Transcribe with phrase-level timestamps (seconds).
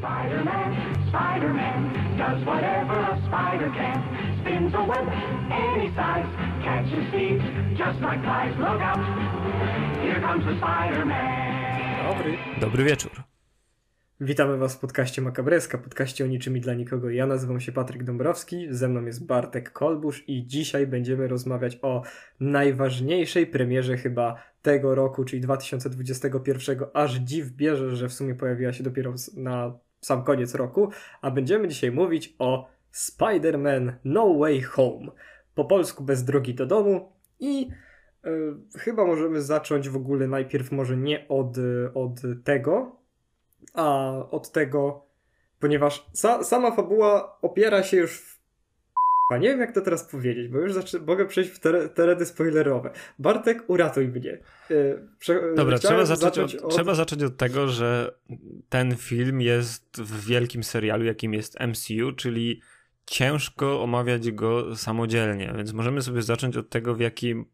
[0.00, 0.68] Spider-Man,
[1.12, 1.78] Spider-Man,
[2.16, 3.98] does whatever a spider can.
[4.40, 5.06] Spins a web
[5.52, 6.28] any size,
[6.64, 7.44] catches thieves
[7.76, 8.54] just like flies.
[8.58, 9.04] Look out,
[10.02, 12.08] here comes the Spider-Man.
[12.08, 12.38] Dobry.
[12.60, 13.22] Dobry wieczór.
[14.20, 17.10] Witamy Was w podcaście Makabreska, podcaście o niczym i dla nikogo.
[17.10, 22.02] Ja nazywam się Patryk Dąbrowski, ze mną jest Bartek Kolbusz i dzisiaj będziemy rozmawiać o
[22.40, 26.78] najważniejszej premierze chyba tego roku, czyli 2021.
[26.94, 30.90] Aż dziw bierze, że w sumie pojawiła się dopiero na sam koniec roku,
[31.20, 35.06] a będziemy dzisiaj mówić o Spider-Man No Way Home.
[35.54, 37.70] Po polsku bez drogi do domu i
[38.26, 41.56] y, chyba możemy zacząć w ogóle najpierw może nie od,
[41.94, 43.00] od tego,
[43.74, 45.06] a od tego,
[45.58, 48.39] ponieważ sa, sama fabuła opiera się już w...
[49.32, 50.98] A nie wiem jak to teraz powiedzieć, bo już zaczę...
[50.98, 52.90] mogę przejść w ter tereny spoilerowe.
[53.18, 54.38] Bartek, uratuj mnie.
[54.70, 55.54] Yy, prze...
[55.56, 56.74] Dobra, trzeba zacząć, zacząć od, od...
[56.74, 58.14] trzeba zacząć od tego, że
[58.68, 62.60] ten film jest w wielkim serialu, jakim jest MCU, czyli
[63.06, 67.44] ciężko omawiać go samodzielnie, więc możemy sobie zacząć od tego, w jakim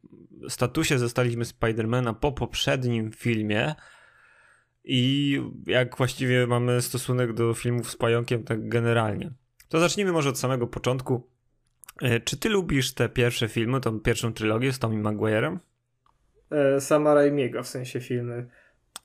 [0.49, 3.75] statusie zostaliśmy Spidermana po poprzednim filmie,
[4.89, 9.31] i jak właściwie mamy stosunek do filmów z pająkiem, tak generalnie.
[9.69, 11.31] To zacznijmy może od samego początku.
[12.25, 15.59] Czy ty lubisz te pierwsze filmy, tą pierwszą trylogię z Tommy Maguire'em?
[16.51, 18.47] E, Sama Raimiego, w sensie filmy.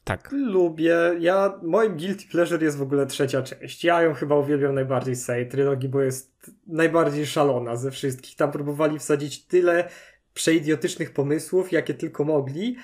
[0.03, 0.29] Tak.
[0.31, 0.97] Lubię.
[1.19, 3.83] Ja, moim guilty pleasure jest w ogóle trzecia część.
[3.83, 8.35] Ja ją chyba uwielbiam najbardziej z tej trylogii, bo jest najbardziej szalona ze wszystkich.
[8.35, 9.89] Tam próbowali wsadzić tyle
[10.33, 12.75] przeidiotycznych pomysłów, jakie tylko mogli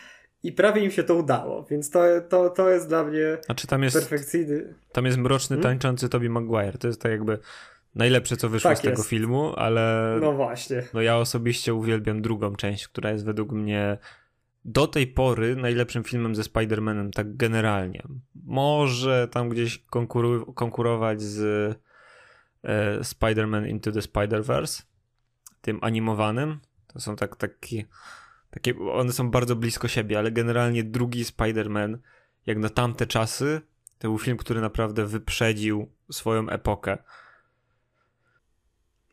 [0.43, 3.83] i prawie im się to udało, więc to, to, to jest dla mnie znaczy tam
[3.83, 4.73] jest, perfekcyjny.
[4.91, 5.63] Tam jest mroczny, hmm?
[5.63, 6.77] tańczący Toby Maguire.
[6.77, 7.39] To jest tak jakby
[7.97, 9.09] najlepsze, co wyszło tak z tego jest.
[9.09, 10.17] filmu, ale.
[10.21, 10.83] No właśnie.
[10.93, 13.97] No ja osobiście uwielbiam drugą część, która jest według mnie
[14.65, 18.03] do tej pory najlepszym filmem ze Spider-Manem, tak generalnie.
[18.45, 21.41] Może tam gdzieś konkuru konkurować z
[22.63, 24.83] e, Spider-Man Into the Spider-Verse,
[25.61, 26.59] tym animowanym.
[26.87, 27.85] To są tak, taki
[28.49, 31.97] takie, one są bardzo blisko siebie, ale generalnie drugi Spider-Man,
[32.45, 33.61] jak na tamte czasy,
[33.99, 36.97] to był film, który naprawdę wyprzedził swoją epokę.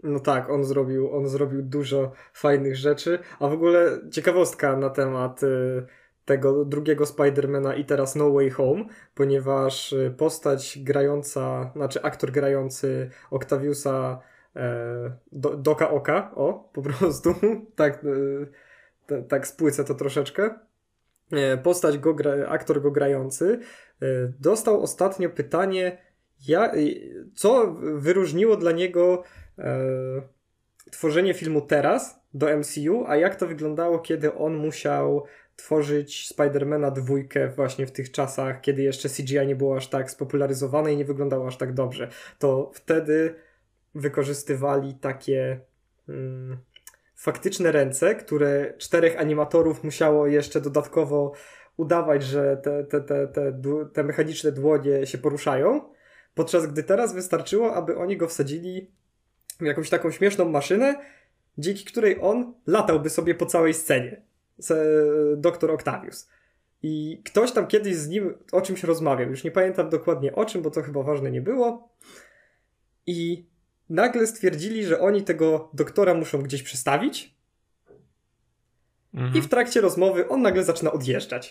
[0.04, 5.42] No tak, on zrobił, on zrobił dużo fajnych rzeczy, a w ogóle ciekawostka na temat
[5.42, 5.87] y,
[6.25, 13.10] tego drugiego Spidermana i teraz No Way Home, ponieważ y, postać grająca, znaczy aktor grający
[13.31, 14.20] Octaviusa
[14.56, 17.34] e, do, Doka Oka, o, po prostu,
[17.76, 20.54] tak, y, tak spłycę to troszeczkę.
[21.32, 23.59] E, postać go, gra, aktor go grający
[24.03, 24.06] e,
[24.41, 25.98] dostał ostatnio pytanie,
[26.48, 26.72] ja,
[27.34, 29.22] co wyróżniło dla niego
[30.91, 35.25] tworzenie filmu teraz do MCU, a jak to wyglądało, kiedy on musiał
[35.56, 40.93] tworzyć Spidermana dwójkę właśnie w tych czasach, kiedy jeszcze CGI nie było aż tak spopularyzowane
[40.93, 42.09] i nie wyglądało aż tak dobrze.
[42.38, 43.34] To wtedy
[43.94, 45.60] wykorzystywali takie
[46.09, 46.59] mm,
[47.14, 51.32] faktyczne ręce, które czterech animatorów musiało jeszcze dodatkowo
[51.76, 53.60] udawać, że te, te, te, te,
[53.93, 55.81] te mechaniczne dłonie się poruszają,
[56.34, 58.91] podczas gdy teraz wystarczyło, aby oni go wsadzili
[59.60, 60.94] jakąś taką śmieszną maszynę,
[61.59, 64.22] dzięki której on latałby sobie po całej scenie.
[65.37, 66.28] Doktor Octavius.
[66.82, 69.31] I ktoś tam kiedyś z nim o czymś rozmawiał.
[69.31, 71.88] Już nie pamiętam dokładnie o czym, bo to chyba ważne nie było.
[73.06, 73.47] I
[73.91, 77.34] nagle stwierdzili, że oni tego doktora muszą gdzieś przestawić.
[79.14, 79.34] Mhm.
[79.34, 81.50] I w trakcie rozmowy on nagle zaczyna odjeżdżać.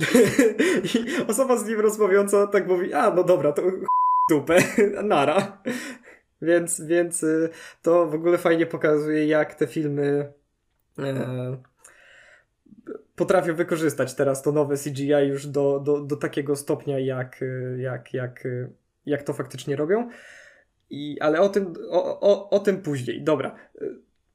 [0.94, 3.62] I osoba z nim rozmawiająca tak mówi, a no dobra, to
[4.30, 4.56] dupę,
[5.02, 5.62] nara.
[6.44, 7.26] Więc, więc
[7.82, 10.32] to w ogóle fajnie pokazuje, jak te filmy
[10.98, 11.56] e,
[13.16, 17.44] potrafią wykorzystać teraz to nowe CGI już do, do, do takiego stopnia, jak,
[17.78, 18.48] jak, jak,
[19.06, 20.10] jak to faktycznie robią.
[20.90, 23.22] I, ale o tym, o, o, o tym później.
[23.22, 23.54] Dobra.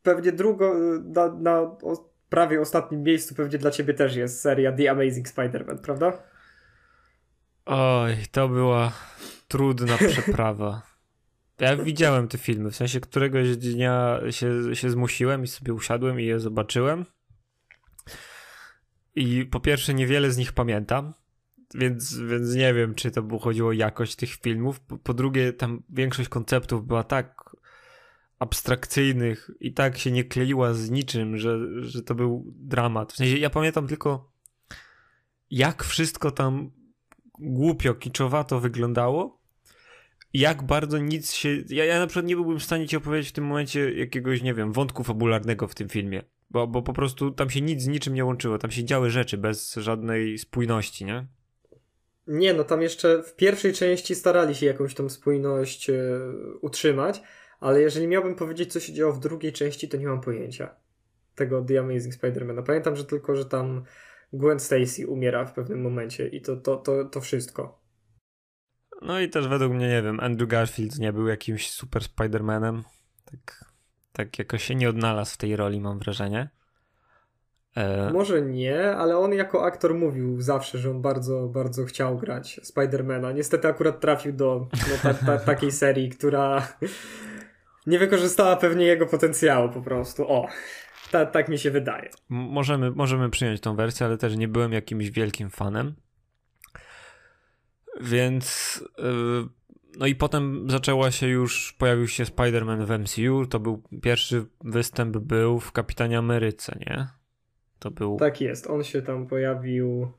[0.04, 4.92] Pewnie drugo, na, na o, prawie ostatnim miejscu pewnie dla ciebie też jest seria The
[4.92, 6.24] Amazing Spider-Man, prawda?
[7.66, 8.92] Oj, to była
[9.48, 10.82] trudna przeprawa.
[11.60, 16.26] Ja widziałem te filmy, w sensie któregoś dnia się, się zmusiłem i sobie usiadłem i
[16.26, 17.06] je zobaczyłem.
[19.16, 21.14] I po pierwsze niewiele z nich pamiętam,
[21.74, 24.80] więc, więc nie wiem, czy to było chodziło o jakość tych filmów.
[24.80, 27.56] Po, po, drugie, tam większość konceptów była tak
[28.40, 33.14] abstrakcyjnych i tak się nie kleiła z niczym, że, że to był dramat.
[33.14, 34.32] W sensie ja pamiętam tylko,
[35.52, 36.72] jak wszystko tam
[37.40, 39.39] głupio, kiczowato wyglądało.
[40.34, 41.50] Jak bardzo nic się.
[41.70, 44.54] Ja, ja na przykład nie byłbym w stanie ci opowiedzieć w tym momencie jakiegoś, nie
[44.54, 46.24] wiem, wątku fabularnego w tym filmie.
[46.50, 48.58] Bo, bo po prostu tam się nic z niczym nie łączyło.
[48.58, 51.28] Tam się działy rzeczy bez żadnej spójności, nie?
[52.28, 55.96] Nie, no tam jeszcze w pierwszej części starali się jakąś tą spójność e,
[56.62, 57.22] utrzymać,
[57.60, 60.76] ale jeżeli miałbym powiedzieć, co się działo w drugiej części, to nie mam pojęcia
[61.36, 62.64] tego The Amazing Spider-Mana.
[62.64, 63.84] Pamiętam, że tylko, że tam
[64.34, 67.79] Gwen Stacy umiera w pewnym momencie i to, to, to, to wszystko.
[69.02, 72.82] No i też według mnie, nie wiem, Andrew Garfield nie był jakimś super Spider-Manem.
[73.26, 73.66] Tak,
[74.14, 76.50] tak jakoś się nie odnalazł w tej roli, mam wrażenie.
[77.76, 78.14] E...
[78.14, 83.32] Może nie, ale on jako aktor mówił zawsze, że on bardzo, bardzo chciał grać Spidermana.
[83.32, 86.68] Niestety akurat trafił do no, ta, ta, takiej serii, która
[87.88, 90.32] nie wykorzystała pewnie jego potencjału po prostu.
[90.32, 90.48] O,
[91.12, 92.10] ta, tak mi się wydaje.
[92.30, 95.96] Możemy, możemy przyjąć tą wersję, ale też nie byłem jakimś wielkim fanem.
[98.00, 98.80] Więc.
[98.98, 99.48] Yy,
[99.98, 103.46] no i potem zaczęła się już, pojawił się Spider-Man w MCU.
[103.46, 107.08] To był pierwszy występ, był w Kapitanie Ameryce, nie?
[107.80, 108.18] To był.
[108.18, 110.12] Tak jest, on się tam pojawił.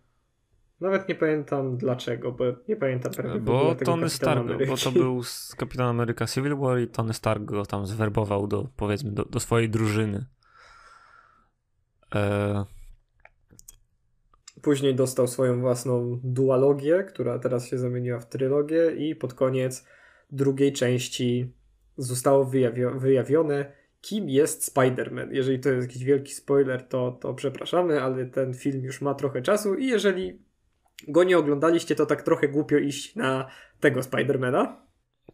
[0.80, 5.54] Nawet nie pamiętam dlaczego, bo nie pamiętam prawie Bo Tony Stark, bo to był z
[5.54, 9.70] Kapitan Ameryka Civil War i Tony Stark go tam zwerbował do, powiedzmy, do, do swojej
[9.70, 10.26] drużyny.
[12.14, 12.79] E...
[14.62, 19.84] Później dostał swoją własną dualogię, która teraz się zamieniła w trylogię i pod koniec
[20.30, 21.52] drugiej części
[21.96, 25.28] zostało wyjawio wyjawione, kim jest Spider-Man.
[25.30, 29.42] Jeżeli to jest jakiś wielki spoiler, to, to przepraszamy, ale ten film już ma trochę
[29.42, 30.42] czasu i jeżeli
[31.08, 34.86] go nie oglądaliście, to tak trochę głupio iść na tego Spidermana.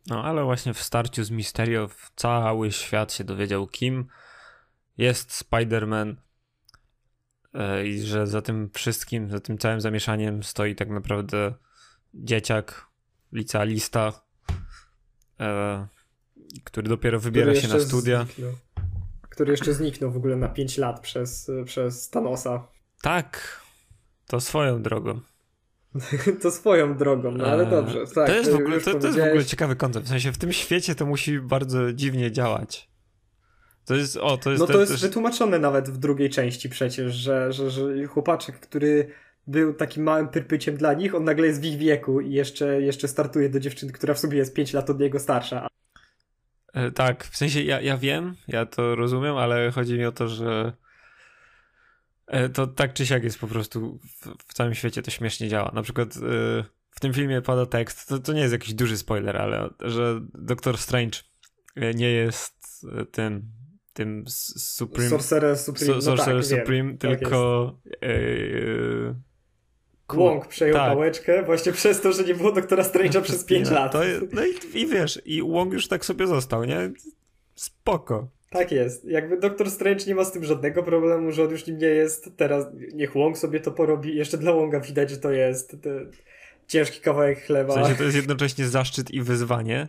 [0.07, 4.07] No ale właśnie w starciu z Mysterio cały świat się dowiedział, kim
[4.99, 6.15] jest Spider-Man
[7.85, 11.55] i że za tym wszystkim, za tym całym zamieszaniem stoi tak naprawdę
[12.15, 12.87] dzieciak,
[13.33, 14.13] licealista,
[15.41, 15.87] e,
[16.65, 18.25] który dopiero wybiera który się na studia.
[18.25, 18.53] Zniknął.
[19.23, 22.69] Który jeszcze zniknął w ogóle na 5 lat przez, przez Thanosa.
[23.03, 23.61] Tak,
[24.27, 25.21] to swoją drogą.
[26.43, 28.07] to swoją drogą, no ale dobrze.
[28.15, 30.07] Tak, to, jest w ogóle, to, to jest w ogóle ciekawy koncept.
[30.07, 32.91] W sensie w tym świecie to musi bardzo dziwnie działać.
[33.87, 35.03] To jest, o, to jest, no to, to jest też...
[35.03, 39.11] wytłumaczone nawet w drugiej części przecież, że, że, że chłopaczek, który
[39.47, 43.09] był takim małym pyrpyciem dla nich, on nagle jest w ich wieku i jeszcze, jeszcze
[43.09, 45.69] startuje do dziewczyny, która w sobie jest 5 lat od niego starsza.
[46.73, 50.29] E, tak, w sensie ja, ja wiem, ja to rozumiem, ale chodzi mi o to,
[50.29, 50.73] że
[52.27, 55.71] e, to tak czy siak jest po prostu w, w całym świecie to śmiesznie działa.
[55.75, 56.21] Na przykład e,
[56.91, 60.79] w tym filmie pada tekst, to, to nie jest jakiś duży spoiler, ale że Doktor
[60.79, 61.19] Strange
[61.95, 63.43] nie jest tym
[63.97, 64.25] tym
[64.57, 67.73] Supreme Sorcerer Supreme, so, Sorcerer no tak, Supreme wiem, tak tylko
[70.07, 70.93] tak Wong przejął tak.
[70.93, 73.93] pałeczkę właśnie przez to, że nie było doktora Strange'a przez 5 lat.
[73.93, 74.01] To,
[74.33, 76.91] no i, i wiesz, i Wong już tak sobie został, nie?
[77.55, 78.29] Spoko.
[78.51, 79.05] Tak jest.
[79.05, 82.31] Jakby Doktor Strange nie ma z tym żadnego problemu, że on już nim nie jest.
[82.37, 84.17] Teraz niech Wong sobie to porobi.
[84.17, 85.77] Jeszcze dla Wonga widać, że to jest
[86.67, 87.73] ciężki kawałek chleba.
[87.73, 89.89] W sensie to jest jednocześnie zaszczyt i wyzwanie.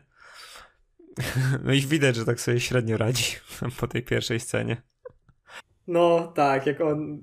[1.63, 3.35] No i widać, że tak sobie średnio radzi
[3.79, 4.77] po tej pierwszej scenie.
[5.87, 7.21] No tak, jak on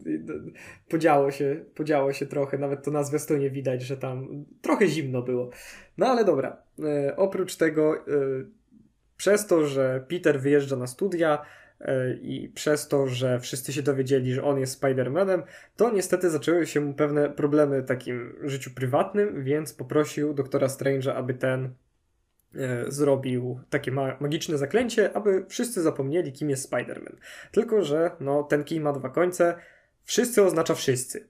[0.89, 5.51] podziało się, podziało się trochę, nawet to na zwiastunie widać, że tam trochę zimno było.
[5.99, 8.01] No ale dobra, e, oprócz tego, e,
[9.17, 11.45] przez to, że Peter wyjeżdża na studia
[11.81, 15.43] e, i przez to, że wszyscy się dowiedzieli, że on jest Spider-Manem,
[15.77, 21.11] to niestety zaczęły się mu pewne problemy w takim życiu prywatnym, więc poprosił doktora Strange'a,
[21.11, 21.75] aby ten
[22.89, 27.17] zrobił takie ma magiczne zaklęcie, aby wszyscy zapomnieli, kim jest Spider-Man.
[27.53, 29.55] Tylko, że no, ten kij ma dwa końce.
[30.05, 31.29] Wszyscy oznacza wszyscy.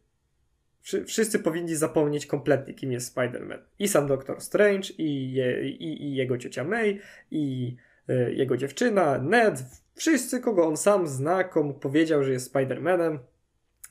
[1.07, 3.59] Wszyscy powinni zapomnieć kompletnie, kim jest Spider-Man.
[3.79, 7.77] I sam Doktor Strange, i, je, i, i jego ciocia May, i
[8.11, 9.63] y, jego dziewczyna, Ned.
[9.95, 13.19] Wszyscy, kogo on sam zna, komu powiedział, że jest Spider-Manem,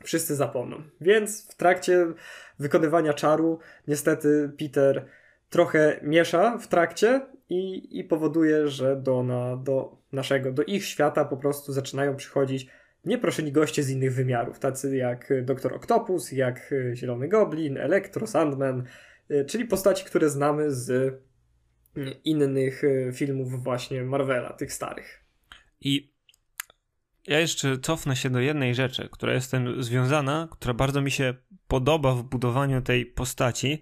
[0.03, 0.84] wszyscy zapomną.
[1.01, 2.07] Więc w trakcie
[2.60, 5.05] wykonywania czaru, niestety Peter
[5.53, 11.25] trochę miesza w trakcie i, i powoduje, że do, na, do naszego, do ich świata
[11.25, 12.67] po prostu zaczynają przychodzić
[13.05, 18.83] nieproszeni goście z innych wymiarów, tacy jak Doktor Octopus, jak Zielony Goblin, Electro, Sandman,
[19.31, 21.22] y, czyli postaci, które znamy z y,
[22.24, 25.24] innych y, filmów właśnie Marvela, tych starych.
[25.81, 26.13] I
[27.27, 31.33] ja jeszcze cofnę się do jednej rzeczy, która jest tym związana, która bardzo mi się
[31.67, 33.81] podoba w budowaniu tej postaci,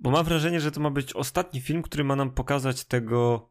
[0.00, 3.50] bo mam wrażenie, że to ma być ostatni film, który ma nam pokazać tego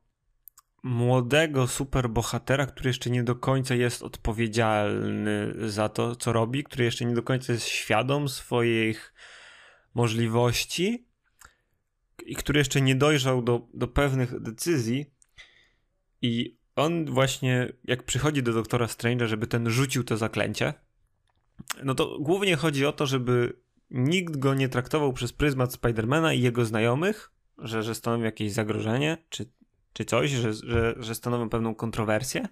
[0.83, 7.05] młodego superbohatera, który jeszcze nie do końca jest odpowiedzialny za to, co robi, który jeszcze
[7.05, 9.13] nie do końca jest świadom swoich
[9.93, 11.07] możliwości
[12.25, 15.05] i który jeszcze nie dojrzał do, do pewnych decyzji.
[16.21, 20.73] I on właśnie, jak przychodzi do doktora Strange'a, żeby ten rzucił to zaklęcie,
[21.83, 26.41] no to głównie chodzi o to, żeby nikt go nie traktował przez pryzmat Spidermana i
[26.41, 29.51] jego znajomych, że, że stanowią jakieś zagrożenie, czy,
[29.93, 32.47] czy coś, że, że, że stanowią pewną kontrowersję.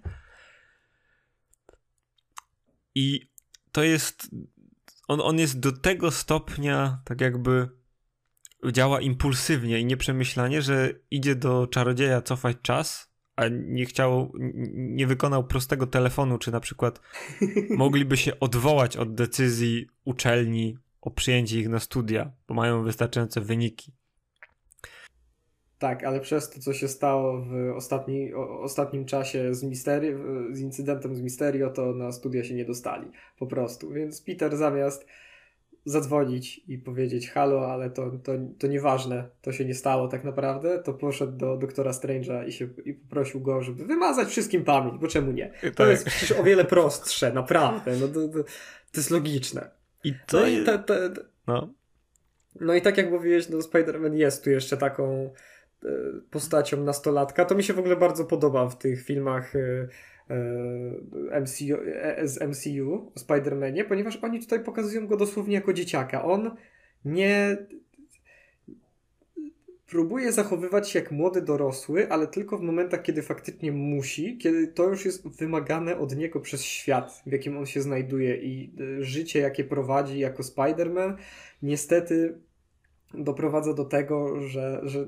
[2.94, 3.30] I
[3.72, 4.30] to jest.
[5.08, 7.68] On, on jest do tego stopnia, tak jakby
[8.72, 14.32] działa impulsywnie i nieprzemyślanie, że idzie do czarodzieja cofać czas, a nie chciał,
[14.74, 17.00] nie wykonał prostego telefonu, czy na przykład
[17.78, 23.92] mogliby się odwołać od decyzji uczelni o przyjęciu ich na studia, bo mają wystarczające wyniki.
[25.78, 30.08] Tak, ale przez to, co się stało w ostatni, o, ostatnim czasie z, Misteri
[30.52, 33.10] z incydentem z Misterio, to na studia się nie dostali.
[33.38, 33.90] Po prostu.
[33.90, 35.06] Więc Peter zamiast
[35.84, 40.82] zadzwonić i powiedzieć halo, ale to, to, to nieważne, to się nie stało tak naprawdę,
[40.82, 45.08] to poszedł do doktora Strange'a i, się, i poprosił go, żeby wymazać wszystkim pamięć, bo
[45.08, 45.52] czemu nie?
[45.62, 45.88] To tak.
[45.88, 47.96] jest przecież o wiele prostsze, naprawdę.
[47.96, 48.44] No to, to,
[48.92, 49.75] to jest logiczne.
[50.06, 51.10] I to no, i te, te,
[51.46, 51.74] no.
[52.60, 55.32] no i tak jak mówiłeś, no Spider-Man jest tu jeszcze taką
[55.84, 55.88] e,
[56.30, 57.44] postacią nastolatka.
[57.44, 59.88] To mi się w ogóle bardzo podoba w tych filmach e,
[60.30, 61.76] e, MCU,
[62.24, 66.24] z MCU o Spider-Manie, ponieważ oni tutaj pokazują go dosłownie jako dzieciaka.
[66.24, 66.56] On
[67.04, 67.56] nie
[69.86, 74.84] próbuje zachowywać się jak młody dorosły, ale tylko w momentach, kiedy faktycznie musi, kiedy to
[74.84, 79.40] już jest wymagane od niego przez świat, w jakim on się znajduje i e, życie,
[79.40, 81.16] jakie prowadzi jako Spider-Man,
[81.62, 82.38] niestety
[83.14, 85.06] doprowadza do tego, że, że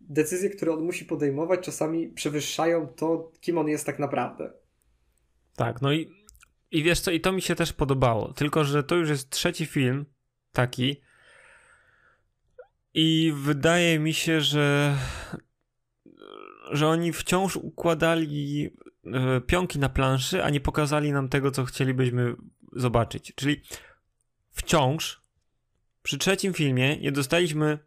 [0.00, 4.52] decyzje, które on musi podejmować, czasami przewyższają to, kim on jest tak naprawdę.
[5.56, 6.10] Tak, no i,
[6.70, 9.66] i wiesz co, i to mi się też podobało, tylko że to już jest trzeci
[9.66, 10.06] film
[10.52, 11.00] taki,
[12.96, 14.96] i wydaje mi się, że,
[16.72, 18.70] że oni wciąż układali
[19.06, 22.34] e, pionki na planszy, a nie pokazali nam tego, co chcielibyśmy
[22.72, 23.32] zobaczyć.
[23.34, 23.62] Czyli
[24.50, 25.22] wciąż
[26.02, 27.78] przy trzecim filmie nie dostaliśmy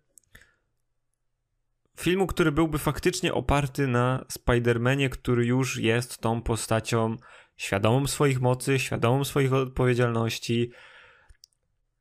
[1.97, 7.17] filmu, który byłby faktycznie oparty na Spider-Manie, który już jest tą postacią
[7.57, 10.71] świadomą swoich mocy, świadomą swoich odpowiedzialności,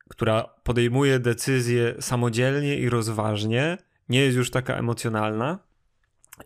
[0.09, 3.77] która podejmuje decyzje samodzielnie i rozważnie,
[4.09, 5.59] nie jest już taka emocjonalna.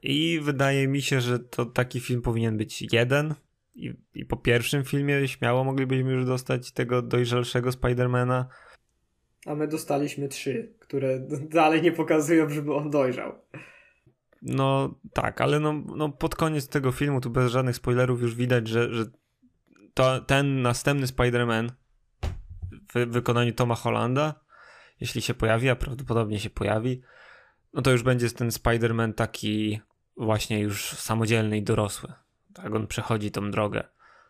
[0.04, 3.36] I wydaje mi się, że to taki film powinien być jeden.
[3.76, 8.48] I, I, po pierwszym filmie śmiało moglibyśmy już dostać tego dojrzalszego Spidermana.
[9.46, 11.20] A my dostaliśmy trzy, które
[11.60, 13.34] dalej nie pokazują, żeby on dojrzał.
[14.42, 18.68] No tak, ale no, no pod koniec tego filmu, tu bez żadnych spoilerów, już widać,
[18.68, 19.06] że, że
[19.94, 21.70] to, ten następny Spider-Man,
[22.96, 24.40] w wykonaniu Toma Hollanda,
[25.02, 27.02] jeśli się pojawi, a prawdopodobnie się pojawi,
[27.74, 29.80] no to już będzie ten Spider-Man taki
[30.18, 32.14] właśnie już samodzielny i dorosły.
[32.54, 33.84] Tak, on przechodzi tą drogę.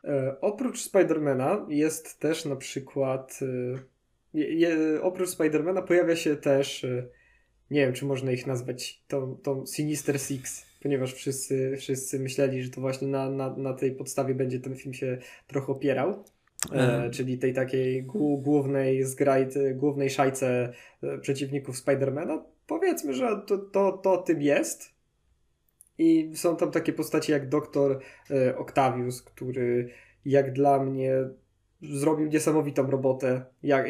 [0.04, 3.40] E, oprócz Spidermana jest też na przykład.
[3.42, 6.84] E, je, oprócz Spidermana pojawia się też.
[6.84, 7.08] E,
[7.72, 12.70] nie wiem, czy można ich nazwać tą, tą Sinister Six, ponieważ wszyscy, wszyscy myśleli, że
[12.70, 15.18] to właśnie na, na, na tej podstawie będzie ten film się
[15.48, 16.24] trochę opierał.
[16.72, 18.04] E, czyli tej takiej
[18.38, 22.44] głównej zgrajty, głównej szajce e, przeciwników Spidermana.
[22.68, 24.94] Powiedzmy, że to, to, to tym jest.
[25.98, 28.00] I są tam takie postacie jak doktor
[28.32, 29.90] e, Octavius, który
[30.26, 31.14] jak dla mnie
[31.82, 33.46] zrobił niesamowitą robotę.
[33.64, 33.88] Jak,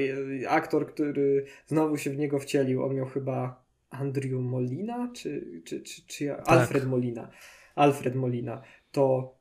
[0.48, 6.08] aktor, który znowu się w niego wcielił, on miał chyba Andrew Molina, czy, czy, czy,
[6.08, 6.36] czy ja?
[6.36, 6.48] tak.
[6.48, 7.30] Alfred Molina.
[7.76, 8.62] Alfred Molina.
[8.92, 9.36] To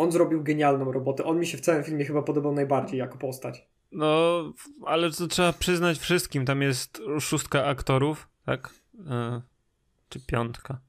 [0.00, 1.24] on zrobił genialną robotę.
[1.24, 3.68] On mi się w całym filmie chyba podobał najbardziej jako postać.
[3.92, 4.42] No,
[4.86, 6.44] ale to trzeba przyznać wszystkim.
[6.44, 8.70] Tam jest szóstka aktorów, tak?
[9.10, 9.42] E,
[10.08, 10.80] czy piątka?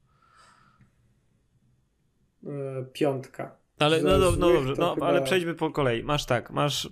[2.46, 2.50] E,
[2.94, 3.56] piątka.
[3.80, 5.08] Ale, no, no, no dobrze, no, chyba...
[5.08, 6.04] ale przejdźmy po kolei.
[6.04, 6.90] Masz tak, masz y,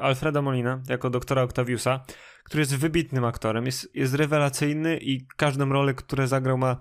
[0.00, 2.04] Alfreda Molina jako doktora Octaviusa,
[2.44, 6.80] który jest wybitnym aktorem, jest, jest rewelacyjny i każdą rolę, którą zagrał ma...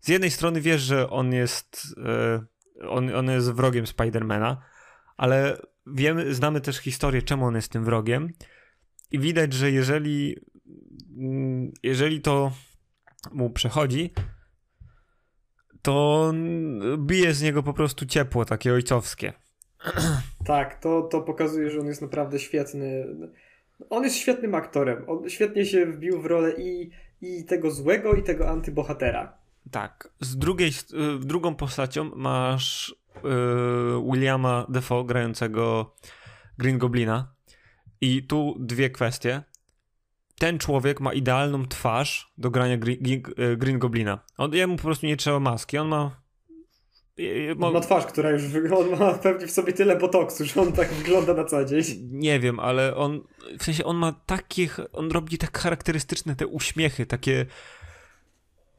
[0.00, 1.96] Z jednej strony wiesz, że on jest...
[2.88, 4.62] On, on jest wrogiem Spidermana,
[5.16, 8.32] ale wiemy, znamy też historię, czemu on jest tym wrogiem.
[9.10, 10.36] I widać, że jeżeli,
[11.18, 12.52] mm, jeżeli to
[13.32, 14.12] mu przechodzi,
[15.82, 16.32] to
[16.98, 19.32] bije z niego po prostu ciepło, takie ojcowskie.
[20.44, 23.06] Tak, to, to pokazuje, że on jest naprawdę świetny.
[23.90, 25.04] On jest świetnym aktorem.
[25.06, 26.90] On świetnie się wbił w rolę i,
[27.20, 29.38] i tego złego, i tego antybohatera.
[29.70, 30.08] Tak.
[30.20, 35.94] Z drugiej, y, drugą postacią masz yy, Williama Defoe grającego
[36.58, 37.34] Green Goblina.
[38.00, 39.42] I tu dwie kwestie.
[40.38, 42.98] Ten człowiek ma idealną twarz do grania Green,
[43.38, 44.18] y, Green Goblina.
[44.36, 45.78] On, jemu po prostu nie trzeba maski.
[45.78, 46.24] On ma
[47.60, 48.42] On ma twarz, która już
[48.76, 51.82] on ma pewnie w sobie tyle botoksu, że on tak wygląda na co dzień.
[52.10, 53.20] Nie wiem, ale on
[53.58, 57.46] w sensie on ma takie, on robi tak charakterystyczne te uśmiechy, takie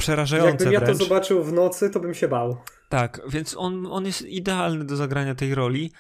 [0.06, 0.98] przerażające Jakbym ja wręcz.
[0.98, 2.58] to zobaczył w nocy, to bym się bał.
[2.90, 5.92] Tak, więc on, on jest idealny do zagrania tej roli.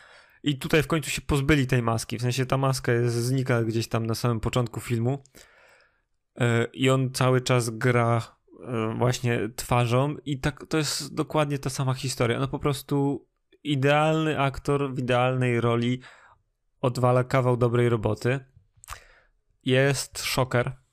[0.44, 2.18] I tutaj w końcu się pozbyli tej maski.
[2.18, 5.24] W sensie ta maska jest, znika gdzieś tam na samym początku filmu.
[6.40, 10.16] Yy, I on cały czas gra yy, właśnie twarzą.
[10.26, 12.40] I tak to jest dokładnie ta sama historia.
[12.40, 13.28] No po prostu
[13.64, 16.02] idealny aktor w idealnej roli
[16.82, 18.40] odwala kawał dobrej roboty.
[19.64, 20.85] Jest szoker.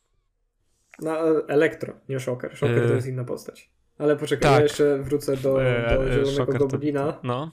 [1.03, 2.57] No, elektro, nie szoker.
[2.57, 2.89] Szoker Yy.
[2.89, 3.71] to jest inna postać.
[3.99, 4.57] Ale poczekaj, Tak.
[4.59, 7.19] ja jeszcze wrócę do, E, do e, Zielonego Shocker to- Goblina.
[7.23, 7.53] No.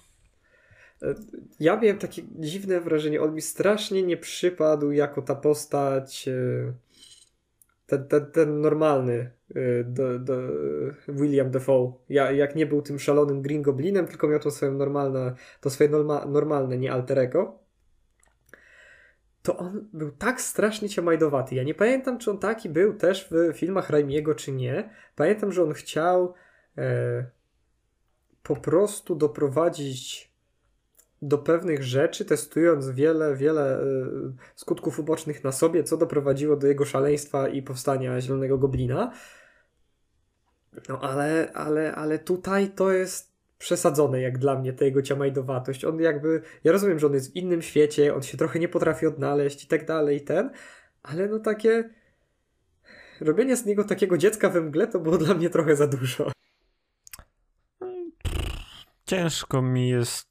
[1.59, 6.29] Ja miałem takie dziwne wrażenie, on mi strasznie nie przypadł jako ta postać,
[7.85, 9.31] ten, ten, ten normalny
[9.85, 10.33] do, do
[11.07, 11.93] William Defoe.
[12.09, 15.89] Ja, jak nie był tym szalonym Green Goblinem, tylko miał to swoje normalne, to swoje
[15.89, 17.59] norma, normalne, nie alter ego,
[19.43, 21.55] to on był tak strasznie ciamajdowaty.
[21.55, 24.89] Ja nie pamiętam, czy on taki był też w filmach Raimiego, czy nie.
[25.15, 26.33] Pamiętam, że on chciał
[26.77, 27.25] e,
[28.43, 30.29] po prostu doprowadzić
[31.21, 33.85] do pewnych rzeczy, testując wiele, wiele e,
[34.55, 39.11] skutków ubocznych na sobie, co doprowadziło do jego szaleństwa i powstania Zielonego Goblina.
[40.89, 45.85] No ale, ale, ale tutaj to jest przesadzone jak dla mnie, ta jego ciamajdowatość.
[45.85, 49.05] On jakby, ja rozumiem, że on jest w innym świecie, on się trochę nie potrafi
[49.05, 50.51] odnaleźć i tak dalej, i ten,
[51.03, 51.89] ale no takie
[53.21, 56.31] robienie z niego takiego dziecka we mgle to było dla mnie trochę za dużo.
[59.05, 60.29] Ciężko mi jest.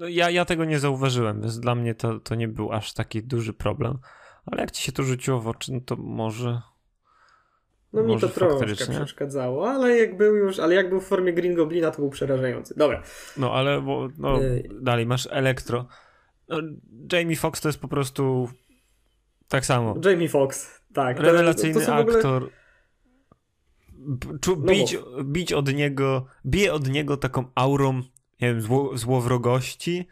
[0.00, 3.22] No ja, ja tego nie zauważyłem, więc dla mnie to, to nie był aż taki
[3.22, 3.98] duży problem.
[4.46, 6.62] Ale jak ci się to rzuciło w oczy, no to może.
[7.92, 11.54] No mi to troszkę przeszkadzało, ale jak był już, ale jak był w formie Green
[11.54, 12.74] Goblina, to był przerażający.
[12.76, 13.02] Dobra.
[13.36, 14.70] No ale bo, no, Ej.
[14.80, 15.88] dalej masz elektro.
[16.48, 16.56] No,
[17.12, 18.48] Jamie Foxx to jest po prostu
[19.48, 19.94] tak samo.
[20.04, 21.16] Jamie Foxx, tak.
[21.16, 22.50] to- Rewelacyjny to ogóle- aktor.
[24.40, 27.94] Czu, No bić, bić od niego, bije od niego taką aurą,
[28.40, 30.08] nie wiem, zło, złowrogości.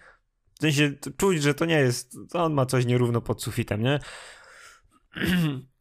[0.55, 3.99] W sensie czuć, że to nie jest, to on ma coś nierówno pod sufitem, nie?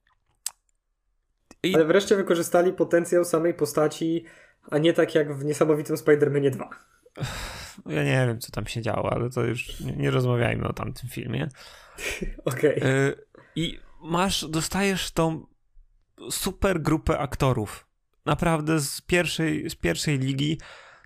[1.66, 4.26] I, Ale wreszcie wykorzystali potencjał samej postaci,
[4.72, 6.70] a nie tak jak w niesamowitym Spider-Manie 2.
[7.86, 11.10] ja nie wiem, co tam się działo, ale to już nie, nie rozmawiajmy o tamtym
[11.10, 11.48] filmie.
[12.46, 12.80] Okej.
[12.82, 13.14] E,
[13.56, 15.46] I masz, dostajesz tą
[16.32, 17.88] super grupę aktorów.
[18.26, 20.60] Naprawdę z pierwszej, z pierwszej ligi.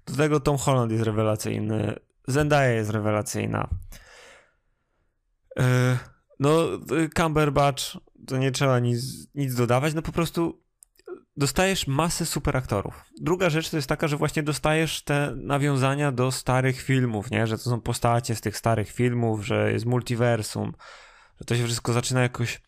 [0.06, 1.96] Do tego Tom Holland jest rewelacyjny.
[2.28, 3.70] Zendaya jest rewelacyjna.
[5.60, 5.98] E,
[6.40, 7.84] No, y, Cumberbatch,
[8.28, 10.64] to nie trzeba nic, nic dodawać, no po prostu
[11.38, 13.04] dostajesz masę super aktorów.
[13.22, 17.48] Druga rzecz to jest taka, że właśnie dostajesz te nawiązania do starych filmów, nie?
[17.48, 20.74] Że to są postacie z tych starych filmów, że jest multiversum,
[21.40, 22.62] że to się wszystko zaczyna jakoś,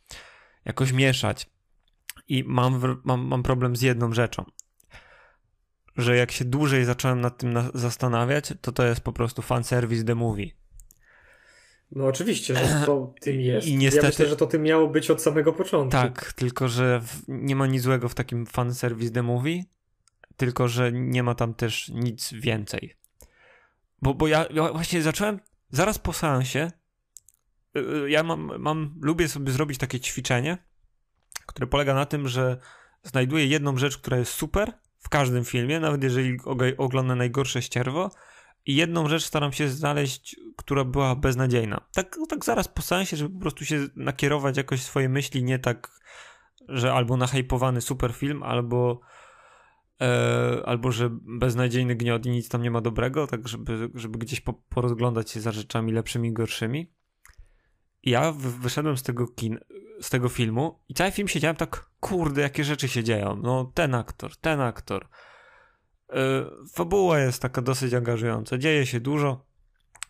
[0.65, 1.49] jakoś mieszać.
[2.27, 4.45] I mam, mam, mam problem z jedną rzeczą.
[5.97, 10.03] Że jak się dłużej zacząłem nad tym na- zastanawiać, to to jest po prostu fanservice
[10.03, 10.60] the movie.
[11.91, 13.67] No oczywiście, że to tym jest.
[13.67, 15.91] I niestety- Ja myślę, że to tym miało być od samego początku.
[15.91, 19.63] Tak, tylko że nie ma nic złego w takim fanservice the movie,
[20.37, 22.93] tylko że nie ma tam też nic więcej.
[24.01, 26.71] Bo, bo ja, ja właśnie zacząłem zaraz po seansie.
[27.77, 30.57] y, y, Ja mam, mam, lubię sobie zrobić takie ćwiczenie,
[31.45, 32.57] które polega na tym, że
[33.03, 38.11] znajduję jedną rzecz, która jest super w każdym filmie, nawet jeżeli og- oglądam najgorsze ścierwo,
[38.65, 41.81] i jedną rzecz staram się znaleźć, która była beznadziejna.
[41.93, 45.91] Tak, tak zaraz po seansie, żeby po prostu się nakierować jakoś swoje myśli, nie tak,
[46.67, 49.01] że albo nahypowany super film, albo
[50.01, 54.41] e, albo że beznadziejny gniot i nic tam nie ma dobrego, tak żeby, żeby gdzieś
[54.41, 56.91] po, porozglądać się za rzeczami lepszymi i gorszymi.
[58.03, 59.59] Ja wy- wyszedłem z tego kin,
[60.01, 63.35] z tego filmu i cały film siedziałem tak, kurde, jakie rzeczy się dzieją.
[63.35, 65.09] No, ten aktor, ten aktor.
[66.11, 69.45] E, fabuła jest taka dosyć angażująca, dzieje się dużo,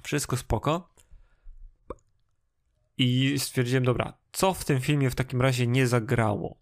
[0.04, 0.94] wszystko spoko.
[2.98, 6.62] I stwierdziłem, dobra, co w tym filmie w takim razie nie zagrało?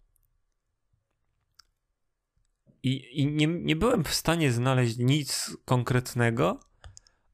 [2.82, 6.60] I, i nie, nie byłem w stanie znaleźć nic konkretnego,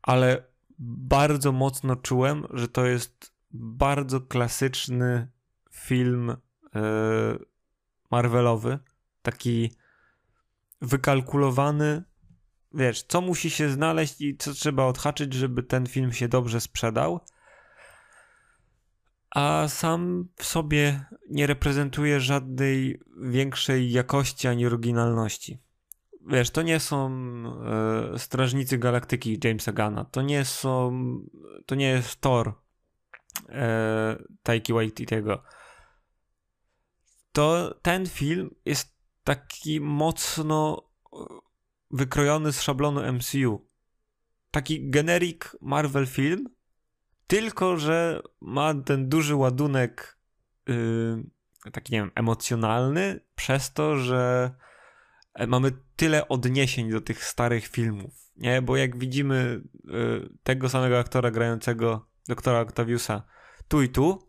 [0.02, 0.42] ale
[0.78, 5.28] bardzo mocno czułem, że to jest bardzo klasyczny
[5.70, 6.36] film e,
[8.10, 8.78] Marvelowy,
[9.22, 9.70] taki
[10.80, 12.02] wykalkulowany.
[12.74, 17.20] Wiesz, co musi się znaleźć i co trzeba odhaczyć, żeby ten film się dobrze sprzedał.
[19.30, 25.58] A sam w sobie nie reprezentuje żadnej większej jakości ani oryginalności.
[26.26, 27.10] wiesz, to nie są
[28.14, 30.92] e, Strażnicy Galaktyki Jamesa Gunna, to nie są,
[31.66, 32.54] to nie jest Thor
[33.48, 35.42] e, Taiki Waititiego.
[37.32, 38.95] To ten film jest
[39.26, 41.16] taki mocno e,
[41.90, 43.68] wykrojony z szablonu MCU.
[44.50, 46.48] Taki generic Marvel film,
[47.26, 50.18] tylko że ma ten duży ładunek
[50.66, 51.24] yy,
[51.72, 54.50] taki, nie wiem, emocjonalny, przez to, że
[55.34, 58.62] e, mamy tyle odniesień do tych starych filmów, nie?
[58.62, 63.22] Bo jak widzimy yy, tego samego aktora grającego doktora Octaviusa
[63.68, 64.25] tu i tu,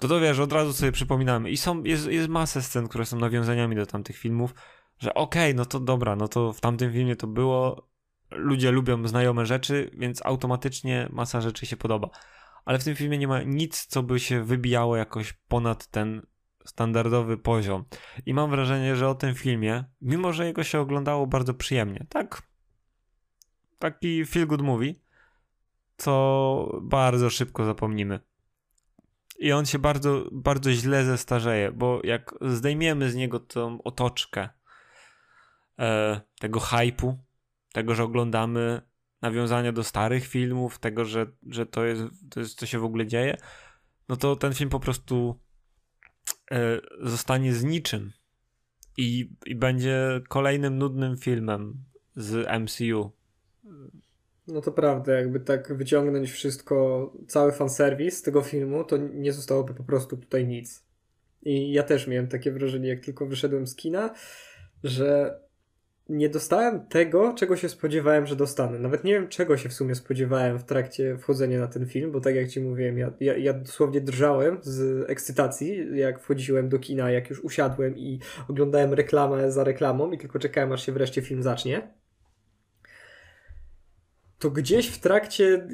[0.00, 1.50] to to wiesz, od razu sobie przypominamy.
[1.50, 4.54] I są, jest, jest masę scen, które są nawiązaniami do tamtych filmów,
[4.98, 7.88] że okej, okay, no to dobra, no to w tamtym filmie to było,
[8.30, 12.10] ludzie lubią znajome rzeczy, więc automatycznie masa rzeczy się podoba.
[12.64, 16.26] Ale w tym filmie nie ma nic, co by się wybijało jakoś ponad ten
[16.64, 17.84] standardowy poziom.
[18.26, 22.42] I mam wrażenie, że o tym filmie, mimo że jego się oglądało bardzo przyjemnie, tak,
[23.78, 24.94] taki feel good movie,
[25.96, 28.20] co bardzo szybko zapomnimy.
[29.38, 34.48] I on się bardzo, bardzo źle zestarzeje, bo jak zdejmiemy z niego tą otoczkę
[35.78, 37.18] e, tego hypu,
[37.72, 38.82] tego, że oglądamy
[39.22, 43.06] nawiązania do starych filmów, tego, że, że to, jest, to jest, co się w ogóle
[43.06, 43.36] dzieje,
[44.08, 45.40] no to ten film po prostu
[46.50, 48.12] e, zostanie z niczym
[48.96, 51.84] i, i będzie kolejnym nudnym filmem
[52.16, 53.12] z MCU.
[54.48, 59.84] No to prawda, jakby tak wyciągnąć wszystko, cały fanserwis tego filmu, to nie zostałoby po
[59.84, 60.82] prostu tutaj nic.
[61.42, 64.14] I ja też miałem takie wrażenie, jak tylko wyszedłem z kina,
[64.84, 65.40] że
[66.08, 68.78] nie dostałem tego, czego się spodziewałem, że dostanę.
[68.78, 72.20] Nawet nie wiem, czego się w sumie spodziewałem w trakcie wchodzenia na ten film, bo
[72.20, 77.10] tak jak ci mówiłem, ja, ja, ja dosłownie drżałem z ekscytacji, jak wchodziłem do kina,
[77.10, 81.42] jak już usiadłem i oglądałem reklamę za reklamą i tylko czekałem, aż się wreszcie film
[81.42, 81.88] zacznie
[84.38, 85.68] to gdzieś w trakcie,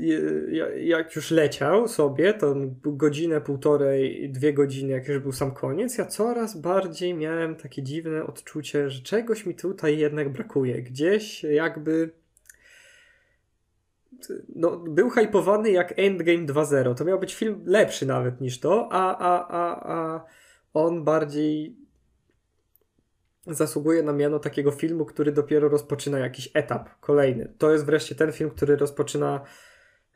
[0.77, 6.07] jak już leciał sobie, to godzinę, półtorej, dwie godziny, jak już był sam koniec, ja
[6.07, 10.83] coraz bardziej miałem takie dziwne odczucie, że czegoś mi tutaj jednak brakuje.
[10.83, 12.11] Gdzieś jakby.
[14.57, 16.95] No, był hypowany jak Endgame 2.0.
[16.95, 20.25] To miał być film lepszy nawet niż to, a, a, a, a
[20.75, 21.82] on bardziej
[23.47, 27.53] zasługuje na miano takiego filmu, który dopiero rozpoczyna jakiś etap kolejny.
[27.59, 29.41] To jest wreszcie ten film, który rozpoczyna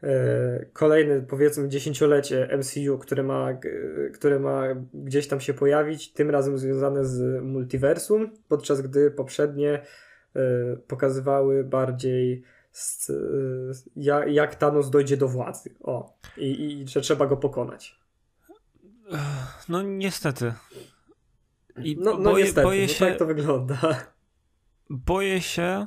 [0.02, 3.48] e, kolejny, powiedzmy, dziesięciolecie MCU, które ma,
[4.14, 4.62] które ma
[4.94, 9.82] gdzieś tam się pojawić, tym razem związane z multiversum, podczas gdy poprzednie
[10.36, 13.14] e, pokazywały bardziej z, e,
[13.96, 15.74] jak, jak Thanos dojdzie do władzy.
[15.82, 18.00] O, i, i że trzeba go pokonać.
[19.68, 20.52] No niestety.
[21.82, 24.06] I no, no boję, niestety, boję no się, tak to wygląda.
[24.90, 25.86] Boję się,